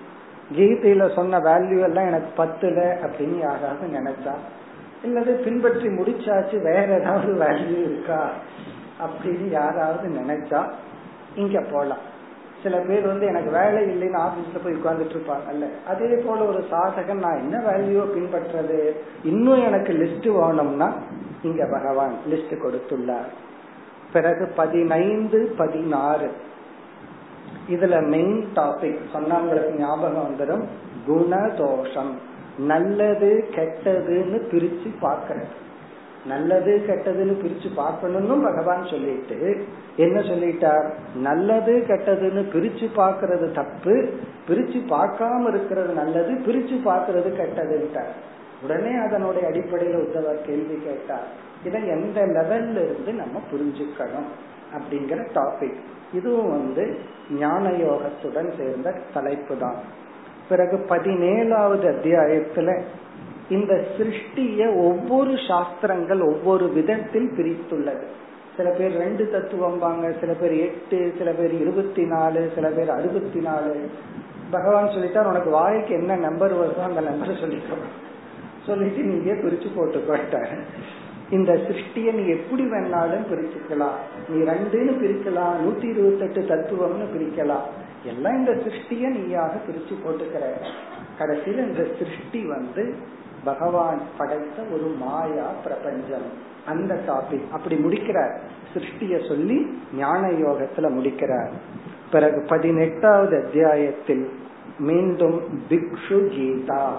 கீதையில 0.56 1.14
சொன்ன 1.14 1.38
வேல்யூ 1.38 1.82
எல்லாம் 1.82 2.06
எனக்கு 2.06 2.42
பத்துல 2.42 2.96
அப்படின்னு 3.06 3.38
யாராவது 3.38 3.86
நினைச்சா 3.92 4.34
இல்லது 5.05 5.34
பின்பற்றி 5.44 5.88
முடிச்சாச்சு 5.88 6.62
வேற 6.62 6.98
ஏதாவது 7.00 7.34
வேல்யூ 7.34 7.80
இருக்கா? 7.80 8.30
அப்படின்னு 9.05 9.50
யாராவது 9.50 10.09
நினைச்சா 10.09 10.70
இங்க 11.36 11.64
போலாம். 11.72 12.12
சில 12.62 12.78
பேர் 12.78 13.07
வந்து 13.07 13.26
எனக்கு 13.26 13.50
வேலை 13.50 13.82
இல்லைன்னு 13.82 14.20
ஆபீஸ்ல 14.20 14.59
போய் 14.64 14.74
உட்கார்ந்துட்டு 14.74 15.16
இருப்பாங்கல்ல. 15.16 15.86
அதே 15.86 16.22
போல 16.26 16.44
ஒரு 16.44 16.64
சாதகன் 16.70 17.18
நான் 17.18 17.38
என்ன 17.38 17.59
வேல்யூ 17.59 18.05
பின்பற்றது? 18.05 18.92
இன்னும் 19.24 19.64
எனக்கு 19.64 19.92
லிஸ்ட் 19.92 20.32
வேணும்னா 20.32 20.92
இங்க 21.42 21.66
பகவான் 21.66 22.14
லிஸ்ட் 22.30 22.59
கொடுத்துள்ளார். 22.64 23.32
பிறகு 24.12 24.52
பதினைந்து 24.57 25.55
பதினாறு. 25.57 26.30
இதுல 27.70 28.07
மெயின் 28.07 28.48
டாபிக் 28.57 29.00
சொன்னவங்களுக்கு 29.14 29.78
ஞாபகம் 29.78 30.34
வந்துடும் 30.34 30.64
குணதோஷம். 31.07 32.32
நல்லது 32.59 33.44
கெட்டதுன்னு 33.50 34.38
பிரிச்சு 34.50 34.88
பார்க்கறது 35.00 35.52
நல்லது 36.26 36.84
கெட்டதுன்னு 36.86 37.34
பிரிச்சு 37.42 37.74
பார்க்கணும்னு 37.74 38.42
பகவான் 38.42 38.86
சொல்லிட்டு 38.86 39.66
என்ன 39.96 40.20
சொல்லிட்டார்? 40.20 40.86
நல்லது 41.14 41.84
கெட்டதுன்னு 41.88 42.42
பிரிச்சு 42.55 42.86
பார்க்கறது 42.96 43.52
தப்பு 43.52 44.09
பிரிச்சு 44.48 44.78
பார்க்காம 44.88 45.48
இருக்கிறது 45.48 45.92
நல்லது 45.92 46.32
பிரிச்சு 46.32 46.76
பார்க்கறது 46.84 47.28
கெட்டதுன்ட்டார் 47.40 48.12
உடனே 48.62 48.96
அதனுடைய 48.96 49.48
அடிப்படையில் 49.48 50.02
உத்தவர் 50.02 50.46
கேள்வி 50.46 50.76
கேட்டார். 50.84 51.26
இதை 51.64 51.88
எந்த 51.88 52.20
லெவல்ல 52.20 52.84
இருந்து 52.84 53.12
நம்ம 53.12 53.40
புரிஞ்சுக்கணும் 53.52 54.30
அப்படிங்கிற 54.74 55.26
டாபிக் 55.34 55.78
இதுவும் 56.12 56.48
வந்து 56.48 56.96
ஞான 57.30 57.68
யோகத்துடன் 57.70 58.57
சேர்ந்த 58.57 58.94
தலைப்பு 59.14 59.57
தான். 59.57 59.76
பிறகு 60.49 60.86
பதினேழாவது 60.88 61.95
அத்தியாயத்துல 61.95 62.80
இந்த 63.49 63.84
சிருஷ்டிய 63.99 64.76
ஒவ்வொரு 64.76 65.34
சாஸ்திரங்கள் 65.49 66.20
ஒவ்வொரு 66.20 66.68
விதத்தில் 66.68 67.30
பிரித்துள்ளது. 67.36 68.05
சில 68.57 68.70
பேர் 68.70 68.97
ரெண்டு 68.97 69.30
தத்துவம்பாங்க 69.32 70.20
சில 70.20 70.32
பேர் 70.32 70.53
எட்டு 70.53 71.14
சில 71.18 71.30
பேர் 71.30 71.53
இருபத்தி 71.53 72.07
நாலு 72.07 72.51
சில 72.55 72.68
பேர் 72.68 72.90
அறுபத்தி 72.90 73.40
நாலு 73.40 73.90
பகவான் 74.51 74.86
சொல்லிட்டா 74.86 75.26
உனக்கு 75.26 75.51
வாய்க்கு 75.51 75.95
என்ன 75.95 76.16
நம்பர் 76.16 76.55
வருதோ 76.55 76.82
அந்த 76.82 77.01
நம்பர் 77.01 77.28
சொல்லிக்கோ. 77.28 77.76
சொல்லிட்டு 78.66 79.03
நீங்க 79.03 79.32
பிரிச்சு 79.32 79.66
போயிட்டாரு 80.07 80.59
இந்த 81.30 81.53
சிருஷ்டிய 81.53 82.12
நீ 82.12 82.28
எப்படி 82.28 82.64
வேணாலும் 82.64 83.26
பிரிச்சுக்கலாம். 83.30 83.99
நீ 84.28 84.42
ரெண்டுன்னு 84.42 84.95
பிரிக்கலாம் 85.03 85.55
நூத்தி 85.64 85.88
இருபத்தி 85.88 86.24
எட்டு 86.24 86.55
தத்துவம்னு 86.55 87.07
பிரிக்கலாம். 87.16 87.82
எல்லாம் 88.05 88.38
இந்த 88.38 88.50
சிருஷ்டிய 88.50 89.09
நீயாக 89.09 89.52
பிரிச்சு 89.55 89.94
போட்டுக்கிற. 90.07 90.40
கடைசியில் 91.18 91.66
இந்த 91.66 91.86
சிருஷ்டி 91.98 92.46
வந்து 92.46 92.94
பகவான் 93.44 94.00
படைத்த 94.18 94.62
ஒரு 94.62 94.82
மாயா 94.82 95.46
பிரபஞ்சம். 95.64 96.52
அந்த 96.66 96.98
டாபிக் 97.07 97.50
அப்படி 97.52 97.76
முடிக்கிறார். 97.76 98.40
சிருஷ்டிய 98.74 99.28
சொல்லி 99.28 99.78
ஞான 99.94 100.28
யோகத்துல 100.28 100.90
முடிக்கிறார். 100.90 101.50
பிறகு 102.12 102.44
பதினெட்டாவது 102.48 103.44
அத்தியாயத்தில் 103.44 104.30
மீண்டும் 104.78 105.40
பிக்ஷு 105.70 106.09
கீதா. 106.09 106.90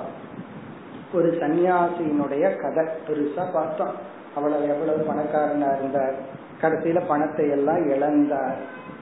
ஒரு 1.13 1.27
சன்னியாசியினுடைய 1.31 2.55
கதை. 2.55 2.85
பெருசா 3.07 3.53
பார்த்தோம். 3.53 3.93
அவ்வளவு 4.35 4.67
எவ்வளவு 4.67 5.13
பணக்காரனா 5.13 5.77
இருந்தார். 5.77 6.15
கடைசியில 6.61 7.01
பணத்தை 7.07 7.49
எல்லாம் 7.49 7.89
இழந்தார். 7.89 8.55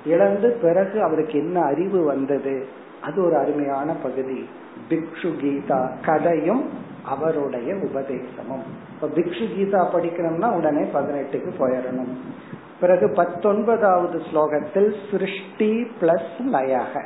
இழந்து 0.05 0.49
பிறகு 0.61 1.03
அவருக்கு 1.03 1.39
என்ன 1.39 1.61
அறிவு 1.61 2.03
வந்தது? 2.03 2.65
அது 3.01 3.23
ஒரு 3.23 3.37
அருமையான 3.37 3.93
பகுதி. 4.03 4.45
பிக்ஷு 4.89 5.29
கீதா 5.41 5.91
கதையும் 6.05 6.69
அவருடைய 7.05 7.73
உபதேசமும். 7.73 8.65
இப்ப 8.93 9.07
பிக்ஷு 9.15 9.45
கீதா 9.55 9.81
படிக்கணும்னா 9.93 10.55
உடனே 10.55 10.81
பதினெட்டுக்கு 10.81 11.51
போயிடணும். 11.59 12.13
பிறகு 12.79 13.09
பத்தொன்பதாவது 13.09 14.21
ஸ்லோகத்தில் 14.33 14.95
சிருஷ்டி 15.11 15.87
பிளஸ் 16.01 16.35
லயக. 16.51 17.03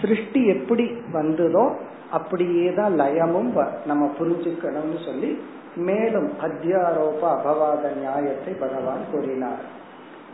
சிருஷ்டி 0.00 0.46
எப்படி 0.46 0.92
வந்ததோ 1.12 1.76
அப்படியே 2.10 2.74
தான் 2.74 3.00
லயமும் 3.00 3.66
நம்ம 3.86 4.10
புரிஞ்சுக்கணும்னு 4.20 5.04
சொல்லி 5.04 5.38
மேலும் 5.76 6.32
அத்தியாரோப 6.42 7.20
அபவாத 7.22 7.96
நியாயத்தை 7.96 8.52
பகவான் 8.52 9.04
கூறினார். 9.12 9.78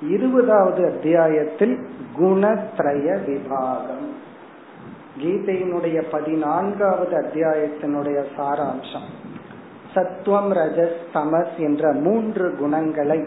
இருபதாவது 0.02 0.86
அத்தியாயத்தில் 0.86 1.88
குணத்ரய 2.18 3.06
விபாகம். 3.26 4.08
கீதையினுடைய 5.18 6.04
பதினான்காவது 6.10 7.16
அத்தியாயத்தினுடைய 7.16 8.24
சாராம்சம். 8.36 9.08
சத்துவம் 9.94 10.52
ரஜஸ் 10.52 10.98
தமஸ் 11.14 11.56
என்ற 11.58 11.92
மூன்று 11.92 12.56
குணங்களை 12.56 13.24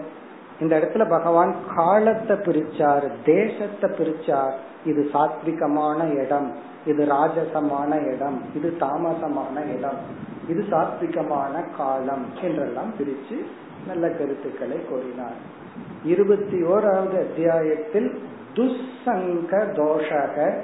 இந்த 0.60 0.78
இடத்துல 0.78 1.10
பகவான் 1.10 1.56
காலத்தை 1.76 2.38
பிரிச்சார் 2.38 3.12
தேசத்தை 3.26 3.90
பிரிச்சார். 3.90 4.54
இது 4.86 5.10
சாத்விகமான 5.14 6.24
இடம் 6.24 6.54
இது 6.86 7.06
ராஜசமான 7.06 8.14
இடம் 8.14 8.42
இது 8.56 8.78
தாமசமான 8.80 9.78
இடம் 9.78 10.00
இது 10.48 10.66
சாத்விகமான 10.70 11.64
காலம் 11.78 12.26
என்றெல்லாம் 12.42 12.94
பிரிச்சு 13.00 13.46
நல்ல 13.88 14.10
கருத்துக்களை 14.10 14.86
கூறினார். 14.86 15.58
இருபத்தி 16.04 16.64
ஓராவது 16.64 17.18
அத்தியாயத்தில் 17.18 18.20
துசங்க 18.54 19.52
தோஷக 19.52 20.60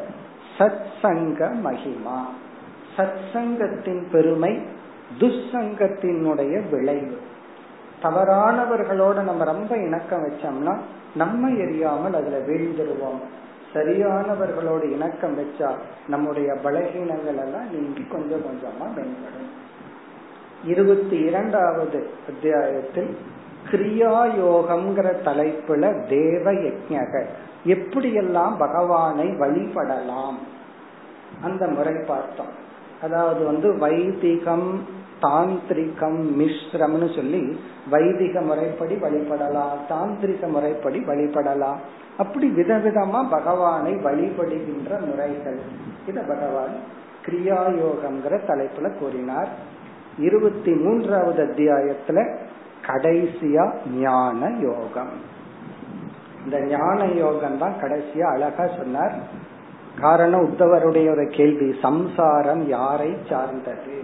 சத் 0.57 0.83
சங்க 1.01 1.51
மகிமா. 1.63 2.19
சத் 2.97 3.19
சங்கத்தின் 3.33 4.07
பெருமை 4.11 4.59
துசங்கத்தினுடைய 5.19 6.69
விளைவு. 6.69 7.17
தவறானவர்களோட 8.03 9.23
நம்ம 9.23 9.43
ரொம்ப 9.43 9.77
இணக்கம் 9.77 10.27
வச்சோம்னா 10.27 10.77
நம்ம 11.15 11.49
எரியாமல் 11.49 12.13
அதுல 12.13 12.37
வீழ்ந்துருவோம். 12.37 13.21
சரியானவர்களோட 13.73 14.91
இணக்கம் 14.91 15.37
வச்சா 15.39 15.71
நம்முடைய 16.07 16.53
பலகீனங்கள் 16.53 17.37
எல்லாம் 17.37 17.71
நீங்கி 17.71 18.03
கொஞ்சம் 18.03 18.41
கொஞ்சமா 18.41 18.99
மேம்படும். 18.99 19.49
இருபத்தி 20.63 21.17
இரண்டாவது 21.17 22.09
அத்தியாயத்தில் 22.27 23.17
கிரியா 23.71 24.31
யோகம்ங்கிற 24.39 25.07
தலைப்புல 25.25 26.07
தேவ 26.09 26.51
யஜக 26.51 27.23
எப்படியெல்லாம் 27.65 28.57
பகவானை 28.57 29.27
வழிபடலாம்? 29.27 30.37
அந்த 31.41 31.67
முறை 31.67 31.93
பார்த்தோம். 32.07 32.63
அதாவது 33.01 33.45
வந்து 33.45 33.77
வைதிகம் 33.77 34.85
தாந்திரிகம் 35.21 36.21
மிஸ்ரம்னு 36.37 37.15
சொல்லி 37.15 37.59
வைதிக 37.89 38.41
முறைப்படி 38.41 38.95
வழிபடலாம் 38.95 39.77
தாந்திரிக 39.89 40.47
முறைப்படி 40.47 40.99
வழிபடலாம். 40.99 41.75
அப்படி 42.17 42.49
விதவிதமா 42.49 43.29
பகவானை 43.29 43.93
வழிபடுகின்ற 43.93 45.05
முறைகள். 45.05 45.59
இத 46.07 46.21
பகவான் 46.21 46.75
கிரியாயோகம்ங்கிற 47.25 48.39
தலைப்புல 48.47 48.97
கூறினார். 48.99 49.49
இருபத்தி 50.19 50.71
மூன்றாவது 50.71 51.43
அத்தியாயத்துல 51.43 52.37
கடைசியா 52.87 53.87
ஞான 53.87 54.49
யோகம். 54.49 55.33
இந்த 56.45 56.61
ஞான 56.61 57.05
யோகம் 57.05 57.57
தான் 57.57 57.75
கடைசியா 57.81 58.21
அழகா 58.21 58.67
சொன்னார். 58.67 59.13
காரணம் 59.99 60.45
உத்தவருடைய 60.45 61.09
ஒரு 61.09 61.27
கேள்வி 61.31 61.75
சம்சாரம் 61.81 62.67
யாரை 62.67 63.17
சார்ந்தது? 63.29 64.03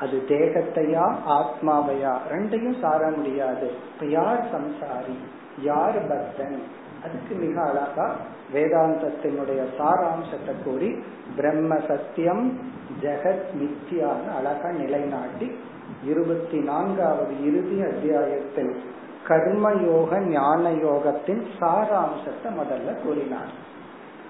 அது 0.00 0.22
தேகத்தையா 0.28 1.14
ஆத்மாவையா? 1.28 2.16
ரெண்டையும் 2.30 2.80
சார 2.80 3.10
முடியாது. 3.10 3.70
இப்ப 3.92 4.06
யார் 4.06 4.44
சம்சாரி? 4.44 5.16
யார் 5.60 6.08
பக்தன்? 6.08 6.62
அதுக்கு 7.04 7.34
மிக 7.34 7.62
அழகா 7.62 8.14
வேதாந்தத்தினுடைய 8.54 9.64
சாராம்சத்தை 9.78 10.62
கூறி 10.64 11.02
பிரம்ம 11.36 11.76
சத்தியம் 11.76 12.58
ஜெகத் 13.02 13.44
மித்தியான 13.58 14.34
அழகா 14.36 14.68
நிலைநாட்டி 14.68 15.58
இருபத்தி 16.04 16.58
நான்காவது 16.58 17.46
இறுதி 17.46 17.82
அத்தியாயத்தில் 17.82 18.80
கர்மயோக 19.28 20.26
ஞான 20.26 20.70
யோகத்தின் 20.70 21.42
சாராம்சத்தை 21.60 22.48
முதல்ல 22.48 23.02
கூறினார். 23.02 23.50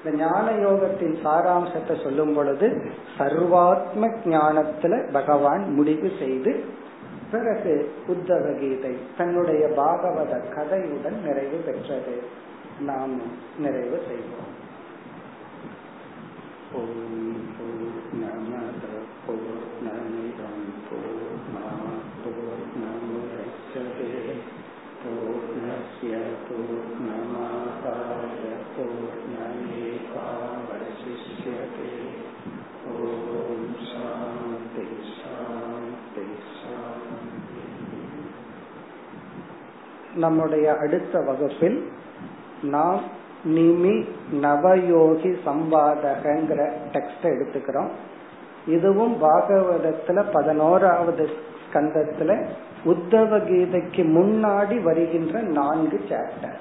இந்த 0.05 0.17
ஞான 0.17 0.51
யோகத்தின் 0.51 1.17
சாராம்சத்தை 1.25 2.03
சொல்லும் 2.03 2.35
பொழுது 2.35 2.93
சர்வாத்ம 3.19 4.11
ஞானத்துல 4.25 5.13
பகவான் 5.13 5.75
முடிவு 5.75 6.11
செய்து 6.19 6.65
பிறகு 7.31 7.93
உத்தவ 8.09 8.61
கீதை 8.61 8.97
தன்னுடைய 9.19 9.67
பாகவத 9.77 10.43
கதையுடன் 10.55 11.23
நிறைவு 11.25 11.57
பெற்றது. 11.67 12.23
நாம் 12.81 13.21
நிறைவு 13.59 14.03
செய்வோம். 14.09 14.59
ஓம் 16.75 17.43
பூர்ணமத 17.57 18.49
நமத 18.51 18.90
நம்முடைய 40.21 40.67
அடுத்த 40.77 41.15
வகுப்பில் 41.21 41.79
நாம் 42.63 43.03
நிமி 43.55 43.95
நவயோகி 44.43 45.31
சம்பாதகங்கிற 45.47 46.61
டெக்ஸ்ட 46.93 47.23
எடுத்துக்கிறோம். 47.23 47.93
இதுவும் 48.67 49.15
பாகவதத்துல 49.23 50.25
பதினோராவது 50.33 51.25
ஸ்கந்தத்துல 51.63 52.33
உத்தவ 52.85 53.39
கீதைக்கு 53.49 54.03
முன்னாடி 54.17 54.77
வருகின்ற 54.83 55.41
நான்கு 55.59 55.99
சாப்டர் 56.09 56.59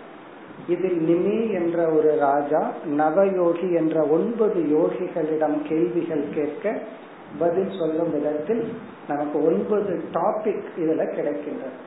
இதில் 0.68 1.00
நிமி 1.10 1.38
என்ற 1.54 1.78
ஒரு 1.90 2.12
ராஜா 2.20 2.62
நவயோகி 2.98 3.68
என்ற 3.74 3.96
ஒன்பது 4.16 4.60
யோகிகளிடம் 4.78 5.58
கேள்விகள் 5.70 6.26
கேட்க 6.36 6.74
பதில் 7.40 7.72
சொல்லும் 7.80 8.12
விதத்தில் 8.12 8.64
நமக்கு 9.08 9.38
ஒன்பது 9.46 9.94
டாபிக் 10.14 10.68
இதுல 10.82 11.04
கிடைக்கின்றது. 11.18 11.78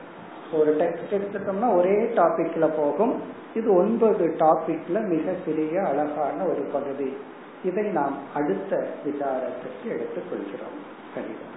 ஒரு 0.59 0.75
டெக்ஸ்ட் 0.75 1.11
எடுத்துட்டோம்னா 1.11 1.77
ஒரே 1.77 1.95
டாபிக்ல 2.01 2.69
போகும். 2.77 3.21
இது 3.55 3.75
ஒன்பது 3.75 4.35
டாபிக்ல 4.39 5.07
மிக 5.07 5.33
சிறிய 5.45 5.83
அழகான 5.83 6.43
ஒரு 6.43 6.61
பகுதி. 6.73 7.17
இதை 7.63 7.83
நாம் 7.83 8.17
அடுத்த 8.33 8.87
விசாரத்திற்கு 9.05 9.89
எடுத்துக் 9.89 10.29
கொள்கிறோம். 10.29 10.77
சரிதான் 11.13 11.52